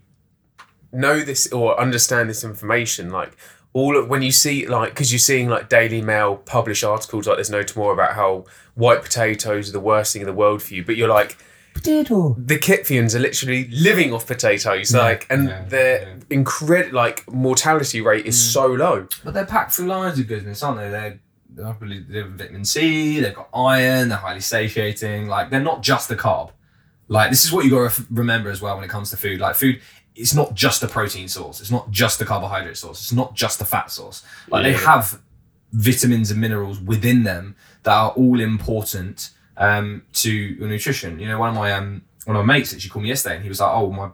[0.93, 3.37] know this or understand this information, like
[3.73, 7.37] all of when you see like because you're seeing like Daily Mail publish articles like
[7.37, 10.75] there's no tomorrow about how white potatoes are the worst thing in the world for
[10.75, 11.37] you, but you're like
[11.75, 12.37] Potato.
[12.39, 16.15] the Kitavans are literally living off potatoes, like, and yeah, their yeah.
[16.31, 18.53] incredible like mortality rate is mm.
[18.53, 19.09] so low.
[19.25, 20.89] But they're packed full loads of goodness, aren't they?
[20.89, 21.19] They're
[21.55, 23.21] they probably they have vitamin C.
[23.21, 24.09] They've got iron.
[24.09, 25.29] They're highly satiating.
[25.29, 26.51] Like they're not just a carb.
[27.09, 29.41] Like this is what you got to remember as well when it comes to food.
[29.41, 29.81] Like food,
[30.15, 31.61] it's not just a protein source.
[31.61, 33.03] It's not just a carbohydrate source.
[33.03, 34.23] It's not just a fat source.
[34.49, 35.21] Like they have
[35.73, 41.19] vitamins and minerals within them that are all important um, to your nutrition.
[41.19, 43.43] You know, one of my um, one of my mates actually called me yesterday, and
[43.43, 44.11] he was like, "Oh, my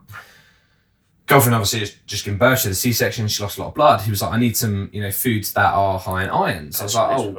[1.30, 3.28] girlfriend obviously has just given birth to the C-section.
[3.28, 4.00] She lost a lot of blood.
[4.00, 6.72] He was like, I need some, you know, foods that are high in iron.
[6.72, 7.30] So I was like, oh,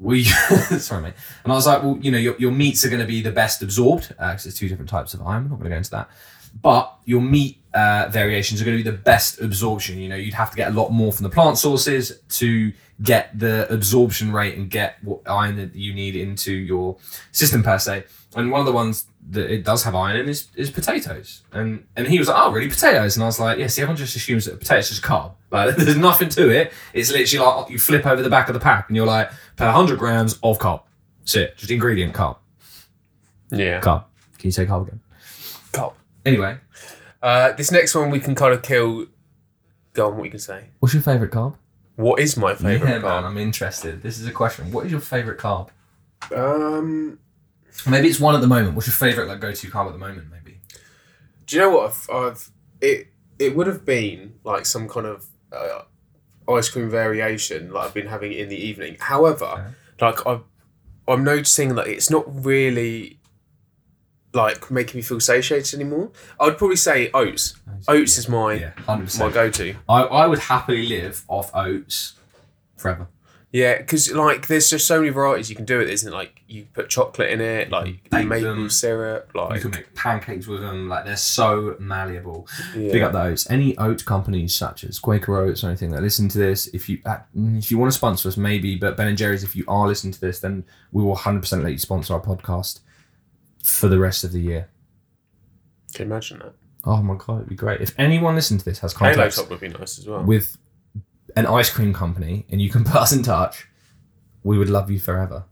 [0.00, 0.24] we,
[0.78, 1.14] sorry, mate.
[1.44, 3.30] And I was like, well, you know, your, your meats are going to be the
[3.30, 5.44] best absorbed uh, because there's two different types of iron.
[5.44, 6.10] We're not going to go into that.
[6.62, 9.98] But your meat uh, variations are going to be the best absorption.
[9.98, 13.38] You know, you'd have to get a lot more from the plant sources to get
[13.38, 16.96] the absorption rate and get what iron that you need into your
[17.32, 18.04] system per se.
[18.36, 21.42] And one of the ones that it does have iron in is, is potatoes.
[21.52, 23.16] And and he was like, oh, really, potatoes?
[23.16, 25.32] And I was like, yeah, see, everyone just assumes that potatoes is just carb.
[25.50, 26.72] Like, there's nothing to it.
[26.92, 29.66] It's literally like you flip over the back of the pack and you're like, per
[29.66, 30.82] 100 grams of carb.
[31.20, 31.56] That's it.
[31.56, 32.36] Just ingredient carb.
[33.50, 33.80] Yeah.
[33.80, 34.04] Carb.
[34.38, 35.00] Can you say carb again?
[35.72, 35.94] Carb.
[36.24, 36.58] Anyway,
[37.22, 39.06] Uh, this next one we can kind of kill.
[39.92, 40.68] Go on, what you can say.
[40.78, 41.56] what's your favourite carb?
[41.96, 43.24] What is my favorite yeah, man, carb?
[43.24, 44.02] I'm interested.
[44.02, 44.70] This is a question.
[44.72, 45.68] What is your favourite carb?
[46.34, 47.18] Um,
[47.88, 48.74] Maybe it's one at the moment.
[48.74, 50.28] What's your favourite like go-to carb at the moment?
[50.30, 50.58] Maybe.
[51.46, 52.50] Do you know what I've, I've
[52.80, 53.08] it
[53.38, 55.82] it would have been like some kind of uh,
[56.50, 58.96] ice cream variation like I've been having in the evening.
[59.00, 60.40] However, like I
[61.08, 63.19] I'm noticing that it's not really
[64.32, 66.10] like making me feel satiated anymore.
[66.38, 67.54] I'd probably say oats.
[67.88, 69.74] Oats is my Yeah, hundred my go to.
[69.88, 72.14] I, I would happily live off oats
[72.76, 73.08] forever.
[73.52, 76.14] Yeah, because like there's just so many varieties you can do with it, isn't it?
[76.14, 78.70] Like you put chocolate in it, like you can Bake maple them.
[78.70, 80.88] syrup, You can make pancakes with them.
[80.88, 82.46] Like they're so malleable.
[82.76, 82.92] yeah.
[82.92, 83.50] Big up the oats.
[83.50, 87.00] Any oat companies such as Quaker Oats or anything that listen to this, if you
[87.04, 88.76] uh, if you want to sponsor us, maybe.
[88.76, 90.62] But Ben and Jerry's, if you are listening to this, then
[90.92, 92.78] we will hundred percent let you sponsor our podcast
[93.62, 94.68] for the rest of the year.
[95.94, 96.52] Can you imagine that?
[96.84, 99.50] Oh my god, it'd be great if anyone listening to this has Halo contacts top
[99.50, 100.22] would be nice as well.
[100.22, 100.56] with
[101.36, 103.66] an ice cream company and you can put us in touch.
[104.42, 105.44] We would love you forever.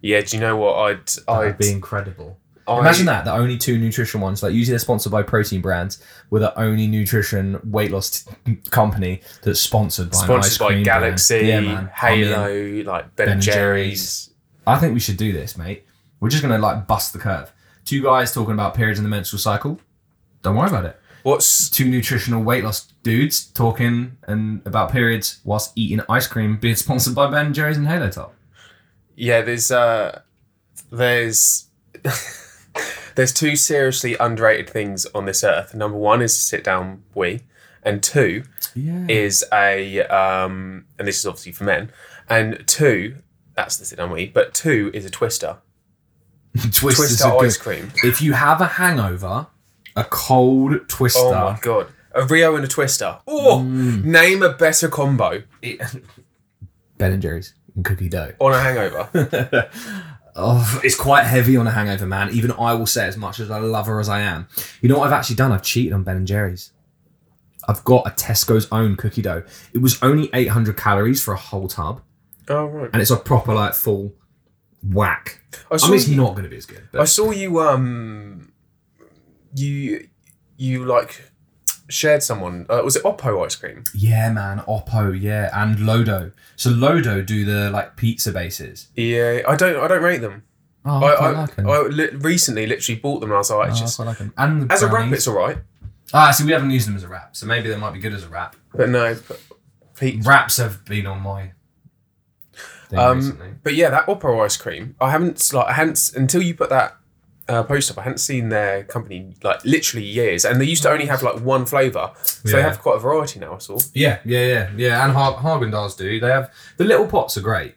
[0.00, 2.38] Yeah, do you know what I'd That I'd be incredible.
[2.68, 6.02] I, Imagine that the only two nutrition ones, like usually they're sponsored by protein brands,
[6.30, 10.66] we're the only nutrition weight loss t- company that's sponsored by an ice sponsored by
[10.68, 11.66] cream Galaxy, brand.
[11.66, 11.82] Yeah, man.
[11.84, 11.88] In.
[11.90, 14.30] Halo, like Ben, Ben and and Jerry's.
[14.66, 15.84] I think we should do this, mate.
[16.18, 17.52] We're just gonna like bust the curve.
[17.86, 19.80] Two guys talking about periods in the menstrual cycle.
[20.42, 21.00] Don't worry about it.
[21.22, 26.76] What's Two nutritional weight loss dudes talking and about periods whilst eating ice cream, being
[26.84, 28.34] sponsored by Ben Jerry's and Halo Top.
[29.16, 29.40] yeah?
[29.40, 30.20] There's uh,
[30.92, 31.66] there's
[33.14, 35.74] there's two seriously underrated things on this earth.
[35.74, 37.40] Number one is sit down we,
[37.82, 39.06] and two Yeah.
[39.08, 41.90] is a um, and this is obviously for men.
[42.28, 43.16] And two,
[43.54, 45.58] that's the sit down we, but two is a twister.
[46.72, 47.44] Twister good.
[47.44, 47.92] ice cream.
[48.04, 49.46] If you have a hangover,
[49.94, 51.20] a cold twister.
[51.22, 51.88] Oh my god.
[52.14, 53.18] A Rio and a Twister.
[53.26, 54.04] Oh, Mm.
[54.04, 55.80] name a better combo it-
[56.98, 58.32] ben and Jerry's and cookie dough.
[58.40, 59.70] on a hangover.
[60.38, 62.28] Oh, it's quite heavy on a hangover, man.
[62.30, 64.46] Even I will say, as much as I love her as I am,
[64.82, 65.50] you know what I've actually done?
[65.50, 66.72] I've cheated on Ben and Jerry's.
[67.66, 69.44] I've got a Tesco's own cookie dough.
[69.72, 72.02] It was only 800 calories for a whole tub,
[72.50, 72.90] oh right.
[72.92, 74.12] and it's a proper like full
[74.92, 75.40] whack.
[75.70, 76.88] I I mean, it's you, not going to be as good.
[76.98, 78.52] I saw you um
[79.54, 80.08] you
[80.56, 81.30] you like
[81.88, 83.84] shared someone uh, was it Oppo ice cream?
[83.94, 86.32] yeah, man, Oppo, yeah, and LoDough.
[86.56, 88.88] So LoDough do the like pizza bases.
[88.96, 90.42] Yeah, I don't I don't rate them.
[90.84, 91.68] Oh, I, I, I, like 'em.
[91.68, 94.20] I li- recently literally bought them and I was like, Oh, I just quite like
[94.20, 94.32] 'em.
[94.36, 95.58] And the as a wrap it's alright.
[96.14, 98.12] Ah, see, we haven't used them as a wrap, so maybe they might be good
[98.14, 98.54] as a wrap.
[98.72, 99.40] But no, but,
[100.24, 101.52] Wraps have been on my
[102.88, 103.48] thing Um, recently.
[103.62, 104.94] but yeah, that Oppo ice cream.
[105.00, 106.96] I haven't like I hadn't until you put that
[107.48, 107.98] uh, post up.
[107.98, 111.40] I hadn't seen their company like literally years, and they used to only have like
[111.40, 112.10] one flavor.
[112.22, 113.54] So they have quite a variety now.
[113.54, 113.78] I saw.
[113.94, 115.04] Yeah, yeah, yeah, yeah.
[115.04, 116.18] And Har- Haagen Dazs do.
[116.20, 117.74] They have the little pots are great.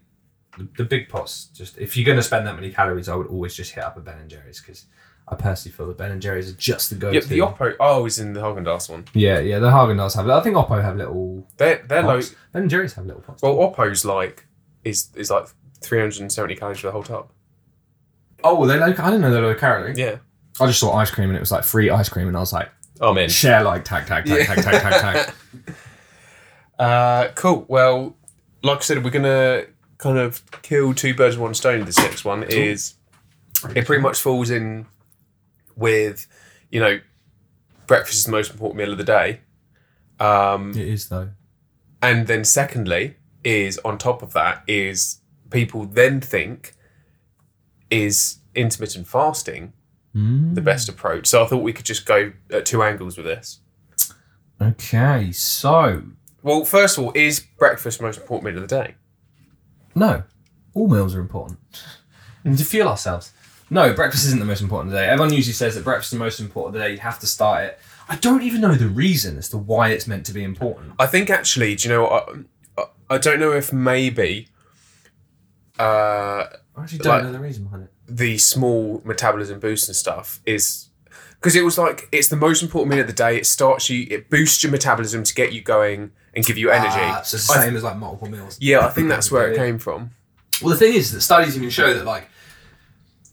[0.57, 3.28] The, the big pots, just if you're going to spend that many calories, I would
[3.28, 4.86] always just hit up a Ben and Jerry's because
[5.28, 7.14] I personally feel that Ben and Jerry's are just the go-to.
[7.14, 7.76] Yep, the Oppo.
[7.80, 9.05] Oh, is in the Haagen Dazs one.
[9.14, 9.60] yeah, yeah.
[9.60, 10.28] The Haagen Dazs have.
[10.28, 10.32] it.
[10.32, 12.36] I think Oppo have little They're they're pots.
[12.51, 13.43] Ben and Jerry's have little pots.
[13.43, 14.47] Well, Oppo's like
[14.84, 15.47] is is like
[15.82, 17.30] three hundred and seventy calories for the whole tub.
[18.43, 18.99] oh, they like.
[18.99, 19.93] I didn't know they were calorie.
[19.95, 20.17] Yeah.
[20.61, 22.51] I just saw ice cream and it was like free ice cream, and I was
[22.51, 22.69] like,
[22.99, 23.30] I'm in.
[23.30, 25.34] share like tag tag tag tag tag tag tag.
[26.77, 27.65] Uh, cool.
[27.67, 28.15] Well,
[28.63, 29.65] like I said, we're gonna
[29.97, 31.84] kind of kill two birds with one stone.
[31.84, 32.93] This next one is
[33.75, 34.86] it pretty much falls in
[35.75, 36.25] with
[36.71, 36.99] you know
[37.88, 39.41] breakfast is the most important meal of the day.
[40.21, 41.32] Um, It is though.
[42.01, 45.20] and then secondly is on top of that is
[45.50, 46.74] people then think
[47.90, 49.74] is intermittent fasting
[50.14, 50.94] the best mm.
[50.94, 51.28] approach.
[51.28, 53.60] So I thought we could just go at two angles with this.
[54.62, 56.04] Okay, so
[56.44, 58.96] Well, first of all, is breakfast the most important meal of the day?
[59.96, 60.24] No,
[60.74, 61.60] all meals are important.
[62.46, 63.34] And to fuel ourselves.
[63.70, 65.06] No, breakfast isn't the most important day.
[65.08, 66.94] Everyone usually says that breakfast is the most important day.
[66.94, 67.80] You have to start it.
[68.08, 70.94] I don't even know the reason as to why it's meant to be important.
[70.98, 72.30] I think actually, do you know what?
[73.10, 74.47] I, don't know if maybe
[75.80, 76.47] uh, I
[76.84, 77.91] actually don't Like- know the reason behind it.
[78.07, 80.88] the small metabolism boost and stuff is
[81.39, 83.38] because it was like it's the most important meal of the day.
[83.38, 86.89] It starts you, it boosts your metabolism to get you going and give you energy.
[86.99, 88.57] Ah, so it's the same as like multiple meals.
[88.60, 90.12] yeah, I think that's where it came from.
[90.62, 92.28] Well, the thing is that studies even show that like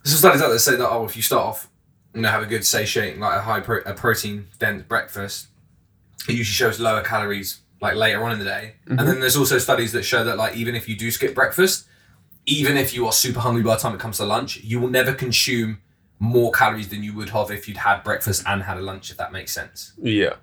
[0.05, 1.69] there's some studies out there that say that oh, if you start off,
[2.15, 5.49] you know, have a good satiating like a high pro- a protein dense breakfast,
[6.29, 8.75] it usually shows lower calories like later on in the day.
[8.87, 9.09] And mm-hmm.
[9.09, 11.87] then there's also studies that show that like even if you do skip breakfast,
[12.47, 14.89] even if you are super hungry by the time it comes to lunch, you will
[14.89, 15.81] never consume
[16.19, 19.11] more calories than you would have if you'd had breakfast and had a lunch.
[19.11, 19.93] If that makes sense.
[20.01, 20.35] Yeah,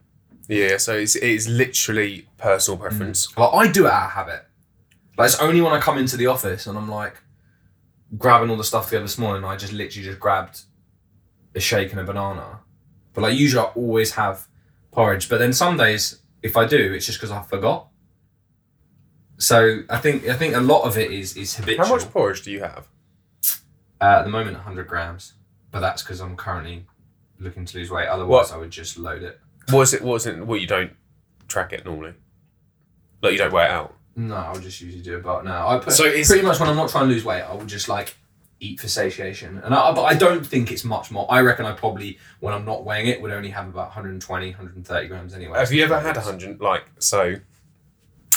[0.47, 0.77] yeah.
[0.77, 2.81] So it's it's literally personal mm.
[2.81, 3.35] preference.
[3.37, 4.45] Like I do it out of habit.
[5.17, 7.21] Like it's only when I come into the office and I'm like
[8.17, 9.43] grabbing all the stuff together this morning.
[9.43, 10.61] I just literally just grabbed
[11.55, 12.59] a shake and a banana,
[13.13, 14.47] But like usually I always have
[14.91, 15.29] porridge.
[15.29, 17.87] But then some days if I do, it's just because I forgot.
[19.37, 21.85] So I think I think a lot of it is is habitual.
[21.85, 22.87] How much porridge do you have?
[23.99, 25.33] Uh, at the moment, 100 grams,
[25.71, 26.85] but that's because I'm currently
[27.39, 28.07] looking to lose weight.
[28.07, 29.39] Otherwise, I would just load it.
[29.71, 30.91] Was it wasn't well you don't
[31.47, 32.13] track it normally?
[33.21, 33.95] Like you don't weigh it out.
[34.15, 35.23] No, I'll just usually do it.
[35.23, 37.41] But now I put, So it's- pretty much when I'm not trying to lose weight,
[37.41, 38.15] I will just like
[38.63, 39.59] eat for satiation.
[39.63, 41.25] And I, but I don't think it's much more.
[41.29, 45.07] I reckon I probably when I'm not weighing it would only have about 120, 130
[45.07, 45.59] grams anyway.
[45.59, 47.35] Have you ever had hundred like so?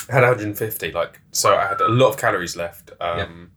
[0.09, 1.55] I had 150 like so.
[1.57, 3.53] I had a lot of calories left um,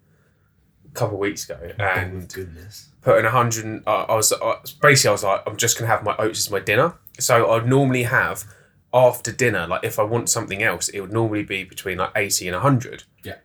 [0.86, 2.90] a couple of weeks ago, and goodness.
[3.02, 3.84] put in hundred.
[3.86, 6.52] Uh, I was uh, basically I was like, I'm just gonna have my oats as
[6.52, 6.96] my dinner.
[7.20, 8.46] So I'd normally have
[8.94, 12.48] after dinner, like if I want something else, it would normally be between like 80
[12.48, 13.04] and 100.
[13.24, 13.36] Yeah.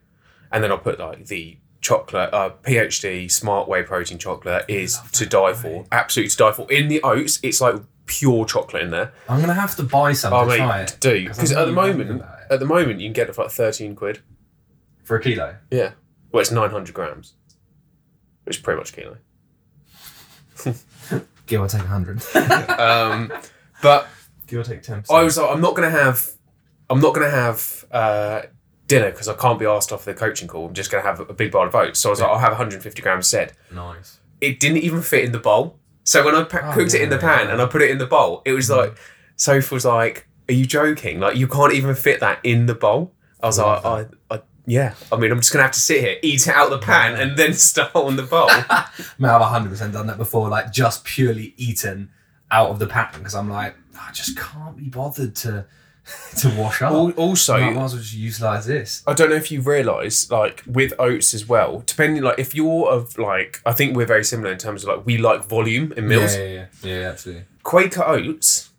[0.51, 5.25] And then I'll put like the chocolate, uh, PhD Smart Whey Protein chocolate is to
[5.25, 6.71] die for, absolutely to die for.
[6.71, 7.75] In the oats, it's like
[8.07, 9.13] pure chocolate in there.
[9.29, 11.71] I'm gonna have to buy some Oh, to try it do 'cause because at the
[11.71, 14.19] moment, at the moment you can get it for like 13 quid.
[15.03, 15.55] for a kilo.
[15.69, 15.91] Yeah.
[16.31, 17.35] Well, it's 900 grams,
[18.45, 19.17] which is pretty much a kilo.
[21.45, 22.23] Give or take 100.
[22.79, 23.31] Um,
[23.83, 24.07] but
[24.47, 25.11] Give or take 10%.
[25.13, 26.27] I was like, I'm not gonna have,
[26.89, 28.41] I'm not gonna have uh,
[28.87, 30.67] dinner because I can't be asked off the coaching call.
[30.67, 31.99] I'm just gonna have a big bowl of oats.
[31.99, 33.53] So I was like, I'll have 150 grams said.
[33.71, 34.19] nice.
[34.41, 35.79] It didn't even fit in the bowl.
[36.03, 37.53] So when I pa- Oh, cooked it in the pan yeah.
[37.53, 38.77] and I put it in the bowl, it was mm.
[38.77, 38.97] like,
[39.37, 41.19] Soph was like, "Are you joking?
[41.19, 44.41] Like you can't even fit that in the bowl." I was Love like, I, I,
[44.67, 46.85] "Yeah." I mean, I'm just gonna have to sit here, eat it out of the
[46.85, 48.47] pan, and then start on the bowl.
[49.17, 52.11] Man, I've 100% done that before, like just purely eaten
[52.51, 55.65] out of the pan because I'm like, I just can't be bothered to
[56.37, 56.91] to wash up.
[56.91, 59.03] Al- also, I might as well just utilize this.
[59.07, 62.87] I don't know if you realise, like with oats as well, depending like if you're
[62.89, 66.07] of like I think we're very similar in terms of like we like volume in
[66.07, 66.35] meals.
[66.35, 67.45] Yeah, yeah, yeah, yeah, absolutely.
[67.63, 68.69] Quaker oats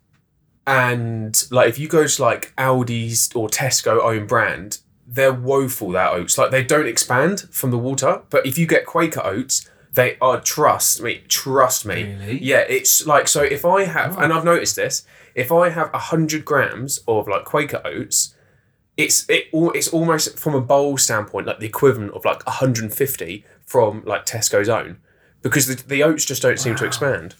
[0.65, 6.11] and like if you go to like Aldi's or Tesco own brand, they're woeful that
[6.11, 6.37] oats.
[6.37, 8.21] Like they don't expand from the water.
[8.29, 12.03] But if you get Quaker oats, they are trust me, trust me.
[12.03, 12.43] Really?
[12.43, 14.21] Yeah, it's like so if I have Oh.
[14.21, 15.05] and I've noticed this,
[15.37, 18.35] if I have a hundred grams of like Quaker oats,
[18.97, 23.45] it's it all it's almost from a bowl standpoint like the equivalent of like 150
[23.63, 24.97] from like Tesco's own
[25.43, 27.35] because the, the oats just don't seem to expand.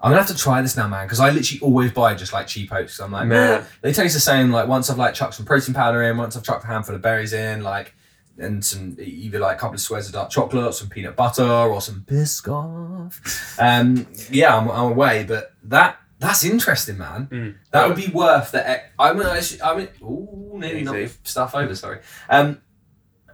[0.00, 2.46] I'm gonna have to try this now, man, because I literally always buy just like
[2.46, 3.00] cheap oats.
[3.00, 3.58] I'm like, Nah.
[3.58, 3.62] nah.
[3.80, 4.52] They taste the same.
[4.52, 7.02] Like once I've like chucked some protein powder in, once I've chucked a handful of
[7.02, 7.94] berries in, like,
[8.36, 11.80] and some either like a couple of squares of dark chocolate, some peanut butter, or
[11.80, 13.58] some Biscoff.
[13.58, 17.28] Um, yeah, I'm, I'm away, but that that's interesting, man.
[17.30, 17.56] Mm.
[17.70, 18.82] That would be worth the.
[18.98, 19.26] I mean,
[19.62, 21.74] I, mean, ooh, nearly knocked stuff over.
[21.74, 22.00] Sorry.
[22.28, 22.60] Um,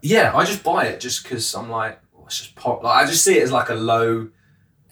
[0.03, 2.83] yeah, I just buy it just because I'm like, oh, it's just pop.
[2.83, 4.29] Like I just see it as like a low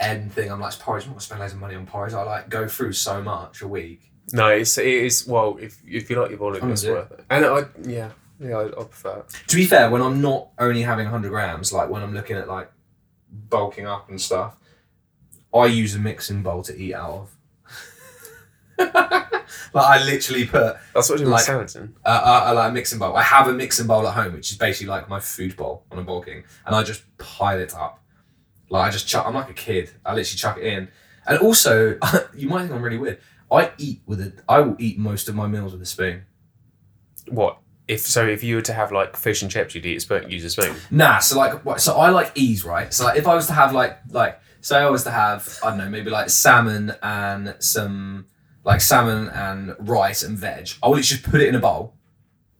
[0.00, 0.50] end thing.
[0.50, 1.04] I'm like, it's porridge.
[1.04, 2.14] I'm not gonna spend loads of money on porridge.
[2.14, 4.10] I like go through so much a week.
[4.32, 7.12] No, it's it is well if if you like your volume, I'm it's do worth
[7.12, 7.24] it.
[7.28, 9.18] And I yeah yeah I, I prefer.
[9.18, 9.48] It.
[9.48, 12.48] To be fair, when I'm not only having 100 grams, like when I'm looking at
[12.48, 12.70] like
[13.30, 14.56] bulking up and stuff,
[15.54, 17.36] I use a mixing bowl to eat out of.
[19.74, 21.94] like I literally put That's what I with Like- salads in.
[22.04, 23.16] uh, uh, uh, like a mixing bowl.
[23.16, 25.98] I have a mixing bowl at home, which is basically like my food bowl when
[26.00, 28.00] I'm bulking, and I just pile it up.
[28.68, 29.26] Like I just chuck.
[29.26, 29.90] I'm like a kid.
[30.04, 30.88] I literally chuck it in,
[31.26, 31.98] and also
[32.34, 33.18] you might think I'm really weird.
[33.50, 34.32] I eat with a.
[34.48, 36.22] I will eat most of my meals with a spoon.
[37.28, 38.26] What if so?
[38.26, 40.50] If you were to have like fish and chips, you'd eat a spoon, use a
[40.50, 40.74] spoon.
[40.90, 42.92] Nah, so like, so I like ease, right?
[42.92, 45.68] So like, if I was to have like, like, say I was to have, I
[45.70, 48.26] don't know, maybe like salmon and some,
[48.64, 50.70] like salmon and rice and veg.
[50.82, 51.94] I would literally just put it in a bowl.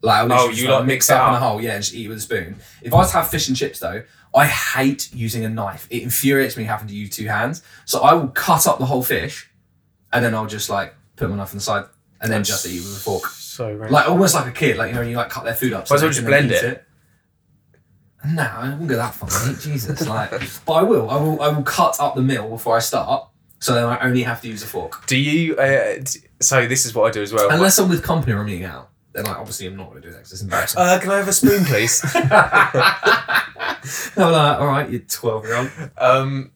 [0.01, 1.83] Like, I would Oh, you like mix it it up in a hole, yeah, and
[1.83, 2.57] just eat it with a spoon.
[2.83, 4.03] If I was to have fish and chips though,
[4.35, 5.87] I hate using a knife.
[5.91, 7.63] It infuriates me having to use two hands.
[7.85, 9.49] So I will cut up the whole fish,
[10.13, 11.85] and then I'll just like put my knife on the side,
[12.21, 13.27] and then That's just eat with a fork.
[13.27, 13.75] So.
[13.91, 15.87] Like almost like a kid, like you know, when you like cut their food up.
[15.87, 16.85] They well just blend eat it.
[18.25, 19.59] No, I wouldn't go that far, mate.
[19.61, 20.31] Jesus, like,
[20.65, 21.11] but I will.
[21.11, 21.41] I will.
[21.43, 23.29] I will cut up the meal before I start,
[23.63, 25.07] so then I only have to use a fork.
[25.07, 25.57] do you?
[25.57, 27.49] Uh, d- so this is what I do as well.
[27.51, 30.09] Unless I'm with company or I'm eating out, then like obviously I'm not going to
[30.09, 30.81] do that because it's embarrassing.
[30.81, 32.03] uh, can I have a spoon, please?
[34.17, 35.71] I'm like, all right, you're twelve year old.
[35.99, 36.51] um,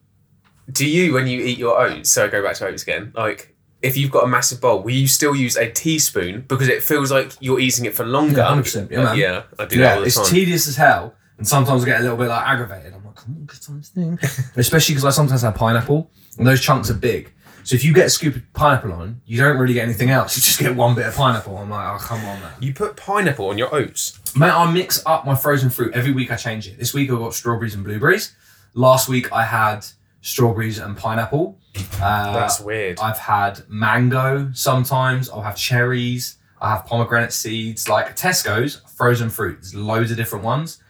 [0.71, 2.11] do you when you eat your oats?
[2.11, 3.13] So I go back to oats again.
[3.15, 3.53] Like.
[3.83, 7.13] If you've got a massive bowl, will you still use a teaspoon because it feels
[7.13, 8.39] like you're eating it for longer?
[8.39, 9.17] Yeah, 100%, yeah, Uh, man.
[9.19, 10.25] yeah, I do that Yeah, all the it's time.
[10.25, 12.95] tedious as hell, and sometimes I get a little bit like aggravated.
[12.95, 14.19] I'm like, come on, get on this thing.
[14.57, 17.33] Especially because I sometimes have pineapple, and those chunks are big.
[17.65, 20.37] So if you get a scoop of pineapple on, you don't really get anything else.
[20.37, 21.57] You just get one bit of pineapple.
[21.59, 22.53] I'm like, oh come on, man.
[22.61, 24.21] you put pineapple on your oats.
[24.37, 26.31] Mate, I mix up my frozen fruit every week.
[26.31, 26.79] I change it.
[26.79, 28.37] This week I got strawberries and blueberries.
[28.75, 29.85] Last week I had
[30.21, 31.59] strawberries and pineapple.
[32.01, 33.01] Uh, That's weird.
[33.01, 35.29] I've had mango sometimes.
[35.29, 36.39] I'll have cherries.
[36.61, 37.89] I have pomegranate seeds.
[37.89, 39.59] Like Tesco's frozen fruit.
[39.61, 40.83] There's loads of different ones.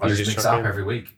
[0.00, 0.66] I just just mix it up in.
[0.66, 1.16] every week.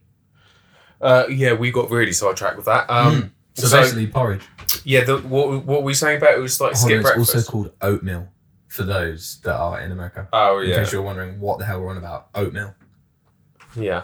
[1.01, 2.89] Uh, yeah, we got really sidetracked with that.
[2.89, 4.43] Um, So, so, basically porridge.
[4.85, 7.35] yeah, the, what what were we saying about it was like Oh, skip it's breakfast.
[7.37, 8.29] also called oatmeal
[8.69, 10.27] for those that are in America.
[10.33, 10.77] oh yeah.
[10.77, 12.75] In case you're wondering what the hell we're on about, oatmeal.
[13.77, 14.03] yeah.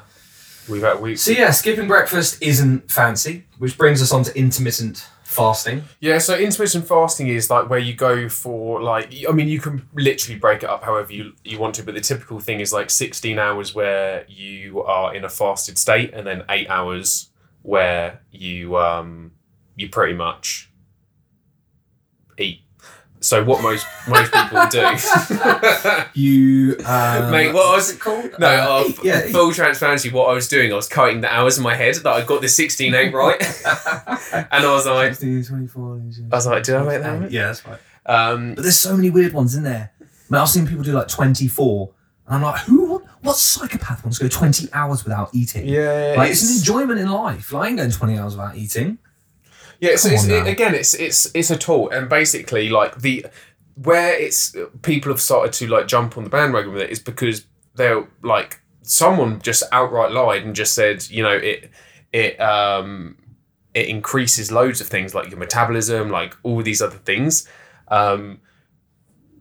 [0.69, 5.07] We've had we So yeah, skipping breakfast isn't fancy, which brings us on to intermittent
[5.25, 5.85] fasting.
[6.01, 9.89] Yeah, so intermittent fasting is like where you go for like I mean you can
[9.95, 12.91] literally break it up however you you want to, but the typical thing is like
[12.91, 17.31] sixteen hours where you are in a fasted state, and then eight hours
[17.63, 19.33] where you um
[19.79, 20.71] you pretty much
[22.37, 22.61] eat.
[23.21, 24.85] So what most most people do.
[26.15, 28.31] You, um, Mate, what what's was- it called?
[28.39, 30.11] No, Uh, uh, eat, yeah, full transparency.
[30.11, 32.41] What I was doing, I was counting the hours in my head that I got
[32.43, 33.41] the sixteen eight right,
[34.33, 36.03] and I was like, 16, 24,
[36.33, 37.31] I was like, did I make that right?
[37.31, 37.79] Yeah, that's right.
[38.07, 39.93] um, But there's so many weird ones in there.
[40.31, 41.91] Man, I've seen people do like 24,
[42.27, 42.87] and I'm like, who?
[42.93, 45.67] What, what psychopath wants to go 20 hours without eating?
[45.67, 47.53] yeah, Like, it's, an enjoyment in life.
[47.53, 48.99] Like, I ain't going 20 hours without eating.
[49.81, 53.27] Yeah, Come it's, it, again, it's it's it's a tool, and basically, like the
[53.77, 57.47] where it's people have started to like jump on the bandwagon with it is because
[57.77, 61.71] they're like someone just outright lied and just said, you know, it
[62.13, 63.17] it um
[63.75, 67.49] it increases loads of things like your metabolism, like all these other things.
[67.89, 68.41] Um,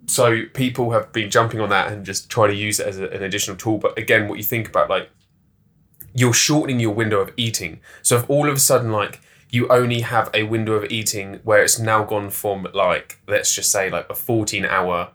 [0.06, 3.08] so people have been jumping on that and just trying to use it as a,
[3.10, 3.78] an additional tool.
[3.78, 5.10] But again, what you think about like
[6.14, 7.80] you're shortening your window of eating.
[8.04, 9.20] So if all of a sudden like
[9.50, 13.72] you only have a window of eating where it's now gone from like let's just
[13.72, 15.12] say like a 14 hour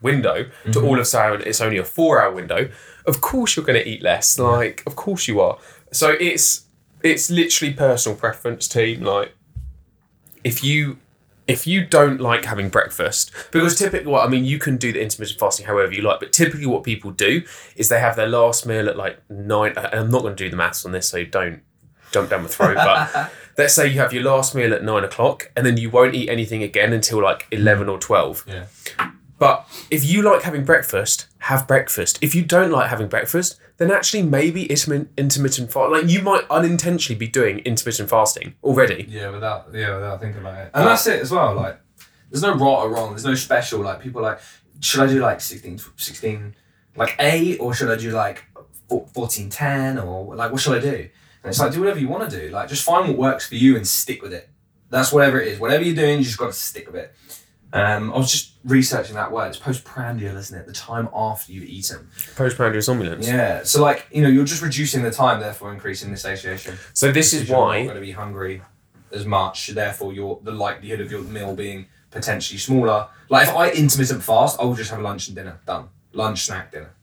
[0.00, 0.86] window to mm-hmm.
[0.86, 2.70] all of a sudden it's only a four hour window
[3.06, 4.38] of course you're going to eat less.
[4.38, 5.58] Like of course you are.
[5.92, 6.66] So it's
[7.02, 9.02] it's literally personal preference team.
[9.02, 9.34] Like
[10.42, 10.98] if you
[11.46, 15.02] if you don't like having breakfast because typically what i mean you can do the
[15.02, 17.42] intermittent fasting however you like but typically what people do
[17.76, 20.48] is they have their last meal at like nine and i'm not going to do
[20.48, 21.60] the maths on this so don't
[22.12, 25.50] jump down my throat but let's say you have your last meal at nine o'clock
[25.56, 28.66] and then you won't eat anything again until like 11 or 12 Yeah.
[29.38, 33.90] but if you like having breakfast have breakfast if you don't like having breakfast then
[33.90, 39.30] actually maybe intermittent intermittent fast like you might unintentionally be doing intermittent fasting already Yeah,
[39.30, 40.70] without yeah, without thinking about it.
[40.74, 41.54] And that's it as well.
[41.54, 41.80] Like,
[42.30, 43.10] there's no right or wrong.
[43.10, 43.80] There's no special.
[43.80, 44.40] Like, people are like,
[44.80, 46.54] should I do like 16, 16
[46.96, 48.44] like A, or should I do like
[48.88, 51.08] four- 14, 10, or like what should I do?
[51.44, 52.48] And it's like, do whatever you want to do.
[52.48, 54.48] Like, just find what works for you and stick with it.
[54.88, 55.60] That's whatever it is.
[55.60, 57.14] Whatever you're doing, you just got to stick with it.
[57.74, 59.48] Um, I was just researching that word.
[59.48, 60.66] It's postprandial, isn't it?
[60.66, 62.08] The time after you've eaten.
[62.34, 63.62] postprandial somnolence Yeah.
[63.64, 66.78] So, like, you know, you're just reducing the time, therefore increasing the satiation.
[66.94, 68.62] so this is why you're not going to be hungry
[69.12, 69.68] as much.
[69.68, 73.08] Therefore, your the likelihood of your meal being potentially smaller.
[73.28, 75.88] Like if I intermittent fast, I will just have lunch and dinner done.
[76.12, 76.93] Lunch, snack, dinner.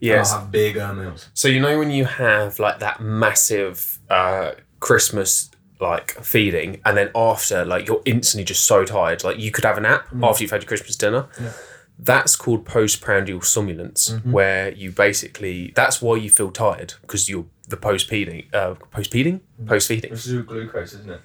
[0.00, 1.28] Yes I'll have bigger meals.
[1.34, 5.50] So you know when you have like that massive uh, Christmas
[5.80, 9.78] like feeding, and then after like you're instantly just so tired, like you could have
[9.78, 11.28] a nap after you've had your Christmas dinner.
[11.40, 11.52] Yeah.
[11.98, 17.76] That's called postprandial somnolence, where you basically that's why you feel tired because you're the
[17.76, 20.10] post feeding, uh, post feeding, post feeding.
[20.10, 21.20] This is glucose, isn't it?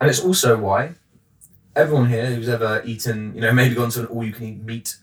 [0.00, 0.94] And it's also why
[1.74, 4.96] everyone here who's ever eaten, you know, maybe gone to an all-you-can-eat meat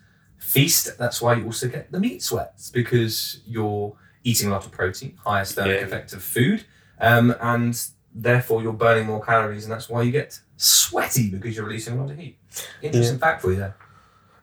[0.54, 0.98] feast.
[0.98, 5.18] That's why you also get the meat sweats because you're eating a lot of protein,
[5.26, 6.18] highest thermic Yeah.
[6.18, 6.66] of food,
[7.00, 7.80] um, and
[8.14, 12.02] therefore you're burning more calories, and that's why you get sweaty because you're releasing a
[12.02, 12.38] lot of heat.
[12.82, 13.76] Interesting fact for you there.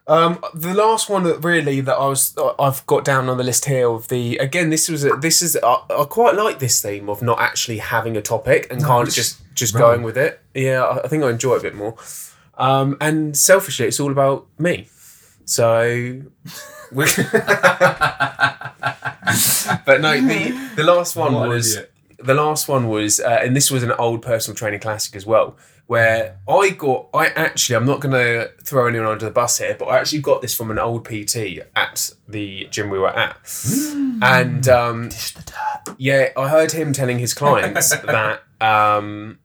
[0.06, 3.66] Um, the last one that really that I was I've got down on the list
[3.66, 7.08] here of the again this was a, this is I, I quite like this theme
[7.08, 9.80] of not actually having a topic and kind of just just right.
[9.80, 10.40] going with it.
[10.52, 11.94] Yeah, I, I think I enjoy it a bit more.
[12.58, 14.88] Um, and selfishly, it's all about me.
[15.50, 16.22] So,
[16.92, 17.16] but
[20.00, 21.76] no, the the last one What was
[22.22, 25.56] the last one was, uh, and this was an old personal training classic as well,
[25.88, 29.74] where I got, I actually, I'm not going to throw anyone under the bus here,
[29.76, 33.36] but I actually got this from an old PT at the gym we were at.
[34.22, 35.10] And um,
[35.98, 39.40] yeah, I heard him telling his clients that um,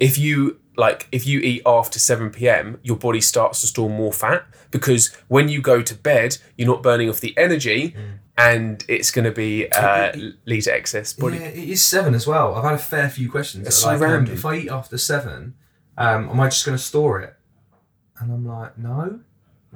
[0.00, 4.12] if you like if you eat after 7 p.m your body starts to store more
[4.12, 7.94] fat because when you go to bed you're not burning off the energy
[8.36, 10.12] and it's going to be uh,
[10.44, 12.54] lead to excess body Yeah, it is seven as well.
[12.56, 13.66] I've had a fair few questions.
[13.68, 15.54] It's so like, um, if I eat after seven,
[15.96, 17.36] um, am I just going to store it?
[18.18, 19.20] And I'm like, no.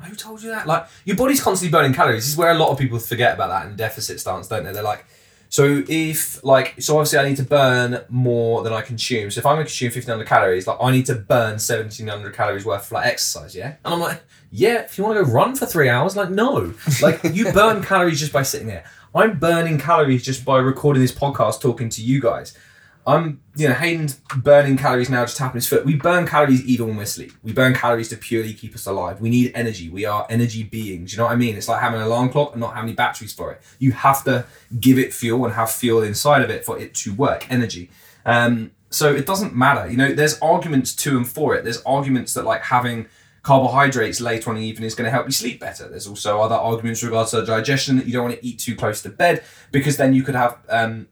[0.03, 0.67] Who told you that?
[0.67, 2.25] Like, your body's constantly burning calories.
[2.25, 4.73] This is where a lot of people forget about that in deficit stance, don't they?
[4.73, 5.05] They're like,
[5.51, 9.31] So if like so obviously I need to burn more than I consume.
[9.31, 12.35] So if I'm gonna consume fifteen hundred calories, like I need to burn seventeen hundred
[12.35, 13.77] calories worth of like exercise, yeah?
[13.85, 16.75] And I'm like, yeah, if you want to go run for three hours, like no.
[17.01, 18.85] Like you burn calories just by sitting there.
[19.15, 22.57] I'm burning calories just by recording this podcast talking to you guys.
[23.09, 25.87] I'm, you know, Hayden's burning calories now, just tapping his foot.
[25.87, 27.33] We burn calories even when we're asleep.
[27.43, 29.19] We burn calories to purely keep us alive.
[29.19, 29.89] We need energy.
[29.89, 31.13] We are energy beings.
[31.13, 31.57] You know what I mean?
[31.57, 33.63] It's like having an alarm clock and not having any batteries for it.
[33.79, 34.45] You have to
[34.79, 37.51] give it fuel and have fuel inside of it for it to work.
[37.51, 37.91] Energy.
[38.27, 39.91] Um, so it doesn't matter.
[39.91, 41.65] You know, there's arguments to and for it.
[41.65, 43.07] There's arguments that like having
[43.43, 45.89] carbohydrates later on in the evening is going to help you sleep better.
[45.89, 49.01] There's also other arguments regards to digestion that you don't want to eat too close
[49.03, 49.43] to bed
[49.73, 51.09] because then you could have um,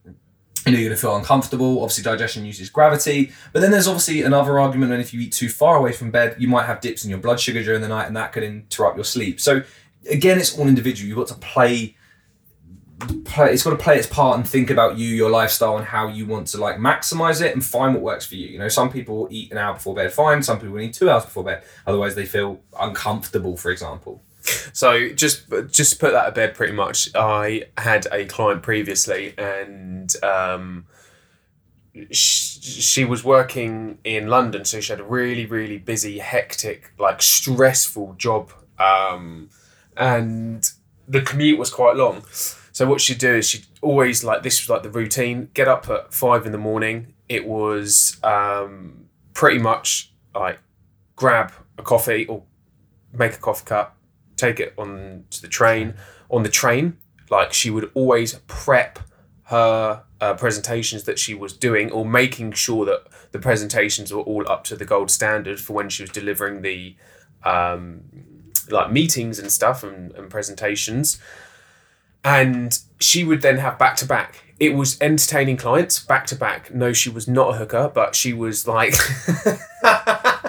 [0.67, 1.81] you know, you're going to feel uncomfortable.
[1.81, 3.33] Obviously, digestion uses gravity.
[3.53, 6.37] But then there's obviously another argument that if you eat too far away from bed,
[6.39, 8.97] you might have dips in your blood sugar during the night and that could interrupt
[8.97, 9.41] your sleep.
[9.41, 9.63] So,
[10.11, 11.09] again, it's all individual.
[11.09, 11.97] You've got to play.
[13.27, 16.09] Play, it's got to play its part and think about you, your lifestyle, and how
[16.09, 18.49] you want to like maximize it and find what works for you.
[18.49, 20.43] You know, some people eat an hour before bed, fine.
[20.43, 23.55] Some people need two hours before bed, otherwise they feel uncomfortable.
[23.59, 24.23] For example,
[24.73, 27.09] So just just put that to bed, pretty much.
[27.15, 30.87] I had a client previously, and um,
[32.11, 37.23] sh- she was working in London, so she had a really really busy, hectic, like
[37.23, 39.51] stressful job, um,
[39.97, 40.71] and
[41.09, 42.25] the commute was quite long.
[42.73, 45.89] So what she'd do is she'd always like this was like the routine: get up
[45.89, 47.15] at five in the morning.
[47.29, 50.59] It was um, pretty much like
[51.17, 52.43] grab a coffee or
[53.13, 53.96] make a coffee cup,
[54.37, 55.95] take it on to the train.
[56.31, 56.97] On the train,
[57.31, 58.99] like she would always prep
[59.45, 64.49] her uh, presentations that she was doing or making sure that the presentations were all
[64.51, 66.97] up to the gold standard for when she was delivering the
[67.45, 68.01] um,
[68.71, 71.19] like meetings and stuff and, and presentations.
[72.25, 74.43] And she would then have back to back.
[74.59, 76.75] It was entertaining clients back to back.
[76.75, 78.95] No, she was not a hooker, but she was like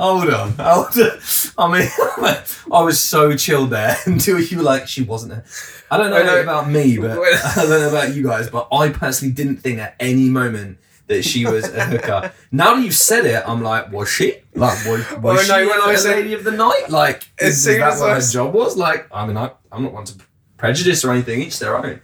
[0.00, 1.18] hold on, hold on.
[1.58, 1.88] I mean,
[2.72, 5.44] I was so chilled there until you were like, she wasn't there.
[5.90, 6.40] I don't know, I know.
[6.40, 9.96] about me, but I don't know about you guys, but I personally didn't think at
[10.00, 10.78] any moment
[11.08, 12.32] that she was a hooker.
[12.52, 14.36] now that you've said it, I'm like, was she?
[14.54, 16.88] Like, was, was Well, she no, when I said- lady of the night?
[16.88, 18.76] Like, As is, soon that as what I her job was?
[18.76, 20.14] Like, I mean, I, I'm not one to
[20.56, 21.40] prejudice or anything.
[21.42, 22.00] Each their own.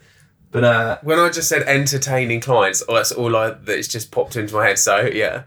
[0.51, 4.37] But uh, when I just said entertaining clients, oh, that's all I that's just popped
[4.37, 4.79] into my head.
[4.79, 5.45] So yeah.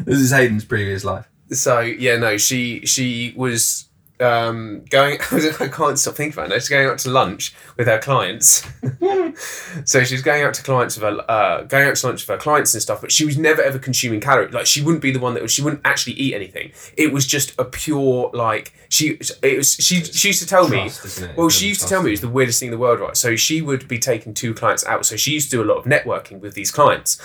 [0.00, 1.29] this is Hayden's previous life.
[1.52, 3.88] So yeah, no, she she was
[4.20, 5.18] um, going.
[5.60, 6.60] I can't stop thinking about it.
[6.60, 8.66] She's going out to lunch with her clients.
[9.84, 12.40] so she's going out to clients of her, uh, going out to lunch with her
[12.40, 13.00] clients and stuff.
[13.00, 14.52] But she was never ever consuming calories.
[14.52, 16.72] Like she wouldn't be the one that she wouldn't actually eat anything.
[16.96, 19.18] It was just a pure like she.
[19.42, 20.04] It was she.
[20.04, 20.82] She used to tell me.
[20.82, 21.36] Trust, it?
[21.36, 23.16] Well, she used to tell me it was the weirdest thing in the world, right?
[23.16, 25.06] So she would be taking two clients out.
[25.06, 27.18] So she used to do a lot of networking with these clients.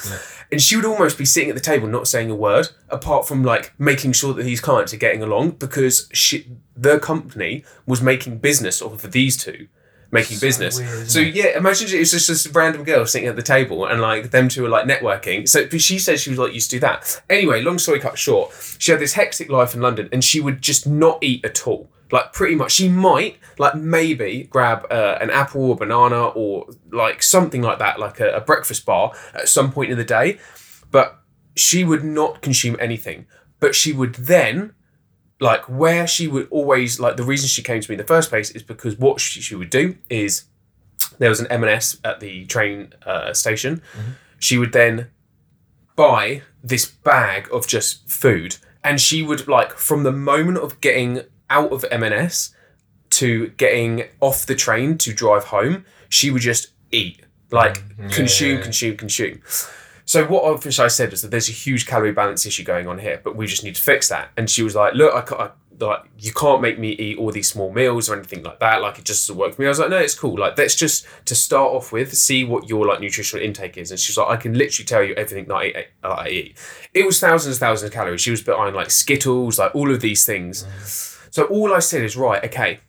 [0.52, 3.44] And she would almost be sitting at the table not saying a word, apart from
[3.44, 8.40] like making sure that these clients are getting along because she, the company was making
[8.40, 9.68] business off of these two.
[10.12, 10.78] Making business.
[10.78, 11.36] weird, so it?
[11.36, 14.66] yeah, imagine it's just this random girl sitting at the table and like them two
[14.66, 15.48] are like networking.
[15.48, 17.22] So she said she was like used to do that.
[17.30, 20.62] Anyway, long story cut short, she had this hectic life in London and she would
[20.62, 21.90] just not eat at all.
[22.12, 27.24] Like pretty much, she might like maybe grab uh, an apple or banana or like
[27.24, 30.38] something like that, like a, a breakfast bar at some point in the day,
[30.92, 31.20] but
[31.56, 33.26] she would not consume anything.
[33.60, 34.76] But she would then
[35.46, 38.30] like where she would always like the reason she came to me in the first
[38.30, 40.46] place is because what she, she would do is
[41.20, 43.82] there was an M&S at the train uh, station.
[44.40, 45.12] She would then
[45.96, 51.22] buy this bag of just food, and she would like from the moment of getting
[51.50, 52.54] out of M&S
[53.12, 57.22] to getting off the train to drive home, she would just eat
[57.52, 58.64] like consume, yeah.
[58.64, 59.42] consume, consume.
[60.06, 63.00] So what obviously I said is that there's a huge calorie balance issue going on
[63.00, 64.30] here, but we just need to fix that.
[64.38, 65.50] And she was like, "Look, I, ca- I
[65.84, 68.82] like you can't make me eat all these small meals or anything like that.
[68.82, 70.38] Like it just doesn't work for me." I was like, "No, it's cool.
[70.38, 74.00] Like let's just to start off with, see what your like nutritional intake is." And
[74.00, 76.58] she's like, "I can literally tell you everything that I eat." that I eat.
[76.94, 78.22] It was thousands and thousands of calories.
[78.22, 80.64] She was buying like Skittles, like all of these things.
[80.64, 81.34] Mm.
[81.34, 82.80] So all I said is, right, okay,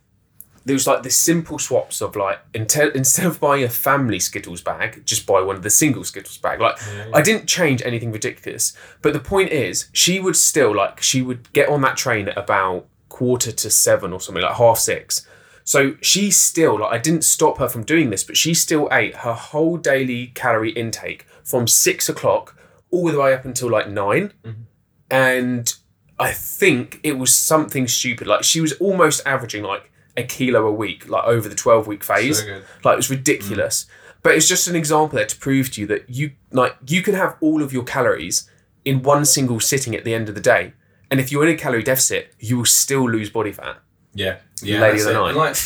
[0.66, 4.60] there was like this simple swaps of like instead instead of buying a family Skittles
[4.60, 6.60] bag, just buy one of the single Skittles bag.
[6.60, 6.76] Like
[7.14, 11.52] I didn't change anything ridiculous, but the point is, she would still like she would
[11.52, 15.26] get on that train at about quarter to seven or something like half six.
[15.62, 19.16] So she still like I didn't stop her from doing this, but she still ate
[19.18, 22.58] her whole daily calorie intake from six o'clock
[22.90, 24.62] all the way up until like 9 mm-hmm.
[25.10, 25.74] and
[26.18, 28.26] I think it was something stupid.
[28.26, 32.02] Like she was almost averaging like a kilo a week, like over the 12 week
[32.02, 32.40] phase.
[32.40, 32.62] So.
[32.84, 33.84] Like it was ridiculous.
[33.84, 33.90] Mm.
[34.22, 37.14] But it's just an example there to prove to you that you like you can
[37.14, 38.50] have all of your calories
[38.84, 40.72] in one single sitting at the end of the day.
[41.10, 43.78] And if you're in a calorie deficit, you will still lose body fat.
[44.14, 44.80] Yeah, yeah.
[44.80, 45.12] Lady of the.
[45.12, 45.36] Night.
[45.36, 45.56] Like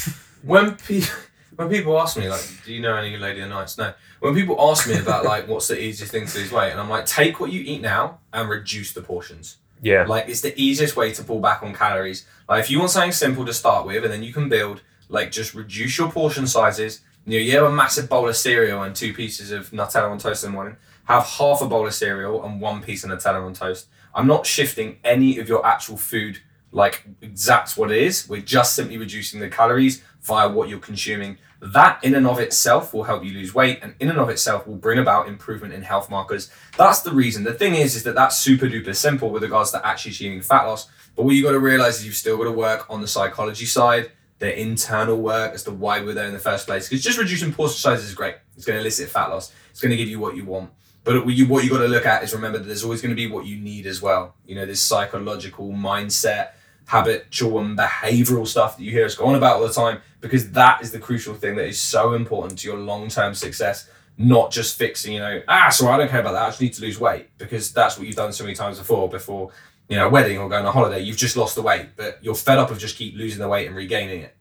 [0.42, 1.14] when people
[1.56, 3.78] when people ask me like, do you know any Lady of the Nights?
[3.78, 3.94] No.
[4.20, 6.90] When people ask me about like what's the easiest thing to lose weight, and I'm
[6.90, 9.56] like, take what you eat now and reduce the portions.
[9.82, 10.04] Yeah.
[10.04, 12.26] Like it's the easiest way to pull back on calories.
[12.48, 14.82] Like if you want something simple to start with, and then you can build.
[15.08, 17.00] Like just reduce your portion sizes.
[17.26, 20.18] You know, you have a massive bowl of cereal and two pieces of Nutella on
[20.18, 20.76] toast in the morning.
[21.04, 23.88] Have half a bowl of cereal and one piece of Nutella on toast.
[24.14, 26.40] I'm not shifting any of your actual food
[26.72, 28.28] like exact what it is.
[28.28, 31.38] We're just simply reducing the calories via what you're consuming.
[31.60, 34.66] That in and of itself will help you lose weight, and in and of itself
[34.66, 36.50] will bring about improvement in health markers.
[36.78, 37.44] That's the reason.
[37.44, 40.64] The thing is, is that that's super duper simple with regards to actually achieving fat
[40.64, 40.88] loss.
[41.16, 43.66] But what you got to realize is you've still got to work on the psychology
[43.66, 46.88] side, the internal work as to why we're there in the first place.
[46.88, 48.36] Because just reducing portion sizes is great.
[48.56, 49.52] It's going to elicit fat loss.
[49.70, 50.70] It's going to give you what you want.
[51.04, 53.10] But what you what you got to look at is remember that there's always going
[53.10, 54.34] to be what you need as well.
[54.46, 56.50] You know, this psychological mindset,
[56.90, 60.50] habitual and behavioral stuff that you hear us go on about all the time, because
[60.52, 63.88] that is the crucial thing that is so important to your long term success.
[64.18, 66.42] Not just fixing, you know, ah, so I don't care about that.
[66.42, 69.08] I just need to lose weight because that's what you've done so many times before.
[69.08, 69.50] Before
[69.88, 72.18] you know, a wedding or going on a holiday, you've just lost the weight, but
[72.22, 74.36] you're fed up of just keep losing the weight and regaining it.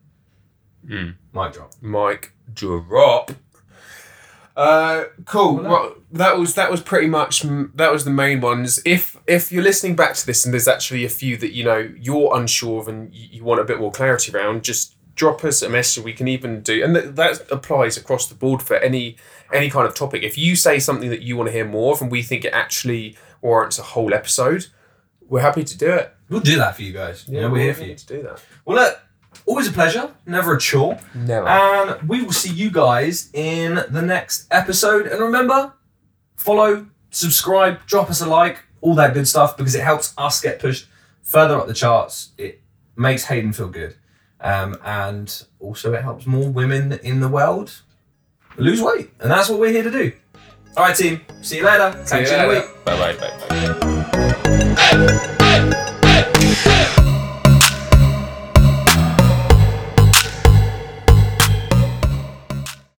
[0.86, 1.14] Mm.
[1.32, 1.72] Mic drop.
[1.80, 3.32] Mike drop.
[4.56, 5.56] Uh, cool.
[5.56, 8.80] Well, Well, that was that was pretty much that was the main ones.
[8.84, 11.88] If if you're listening back to this and there's actually a few that you know
[11.98, 15.62] you're unsure of and you, you want a bit more clarity around, just drop us
[15.62, 16.02] a message.
[16.02, 19.16] We can even do, and that, that applies across the board for any
[19.52, 20.22] any kind of topic.
[20.22, 22.52] If you say something that you want to hear more of and we think it
[22.52, 24.66] actually warrants a whole episode,
[25.28, 26.14] we're happy to do it.
[26.28, 27.24] We'll do that for you guys.
[27.28, 27.94] Yeah, we're here for you.
[27.94, 28.42] to do that.
[28.64, 29.00] Well, look,
[29.50, 30.98] always a pleasure, never a chore.
[31.14, 31.46] Never.
[31.48, 35.06] And we will see you guys in the next episode.
[35.08, 35.72] And remember,
[36.36, 40.60] follow, subscribe, drop us a like, all that good stuff, because it helps us get
[40.60, 40.86] pushed
[41.22, 42.30] further up the charts.
[42.38, 42.62] It
[42.96, 43.96] makes Hayden feel good.
[44.40, 47.82] Um, and also, it helps more women in the world
[48.56, 49.10] lose weight.
[49.20, 50.12] And that's what we're here to do.
[50.76, 51.20] All right, team.
[51.42, 52.00] See you later.
[52.06, 52.66] See Catch you later.
[52.66, 52.84] week.
[52.84, 53.32] Bye bye bye
[54.78, 55.36] bye.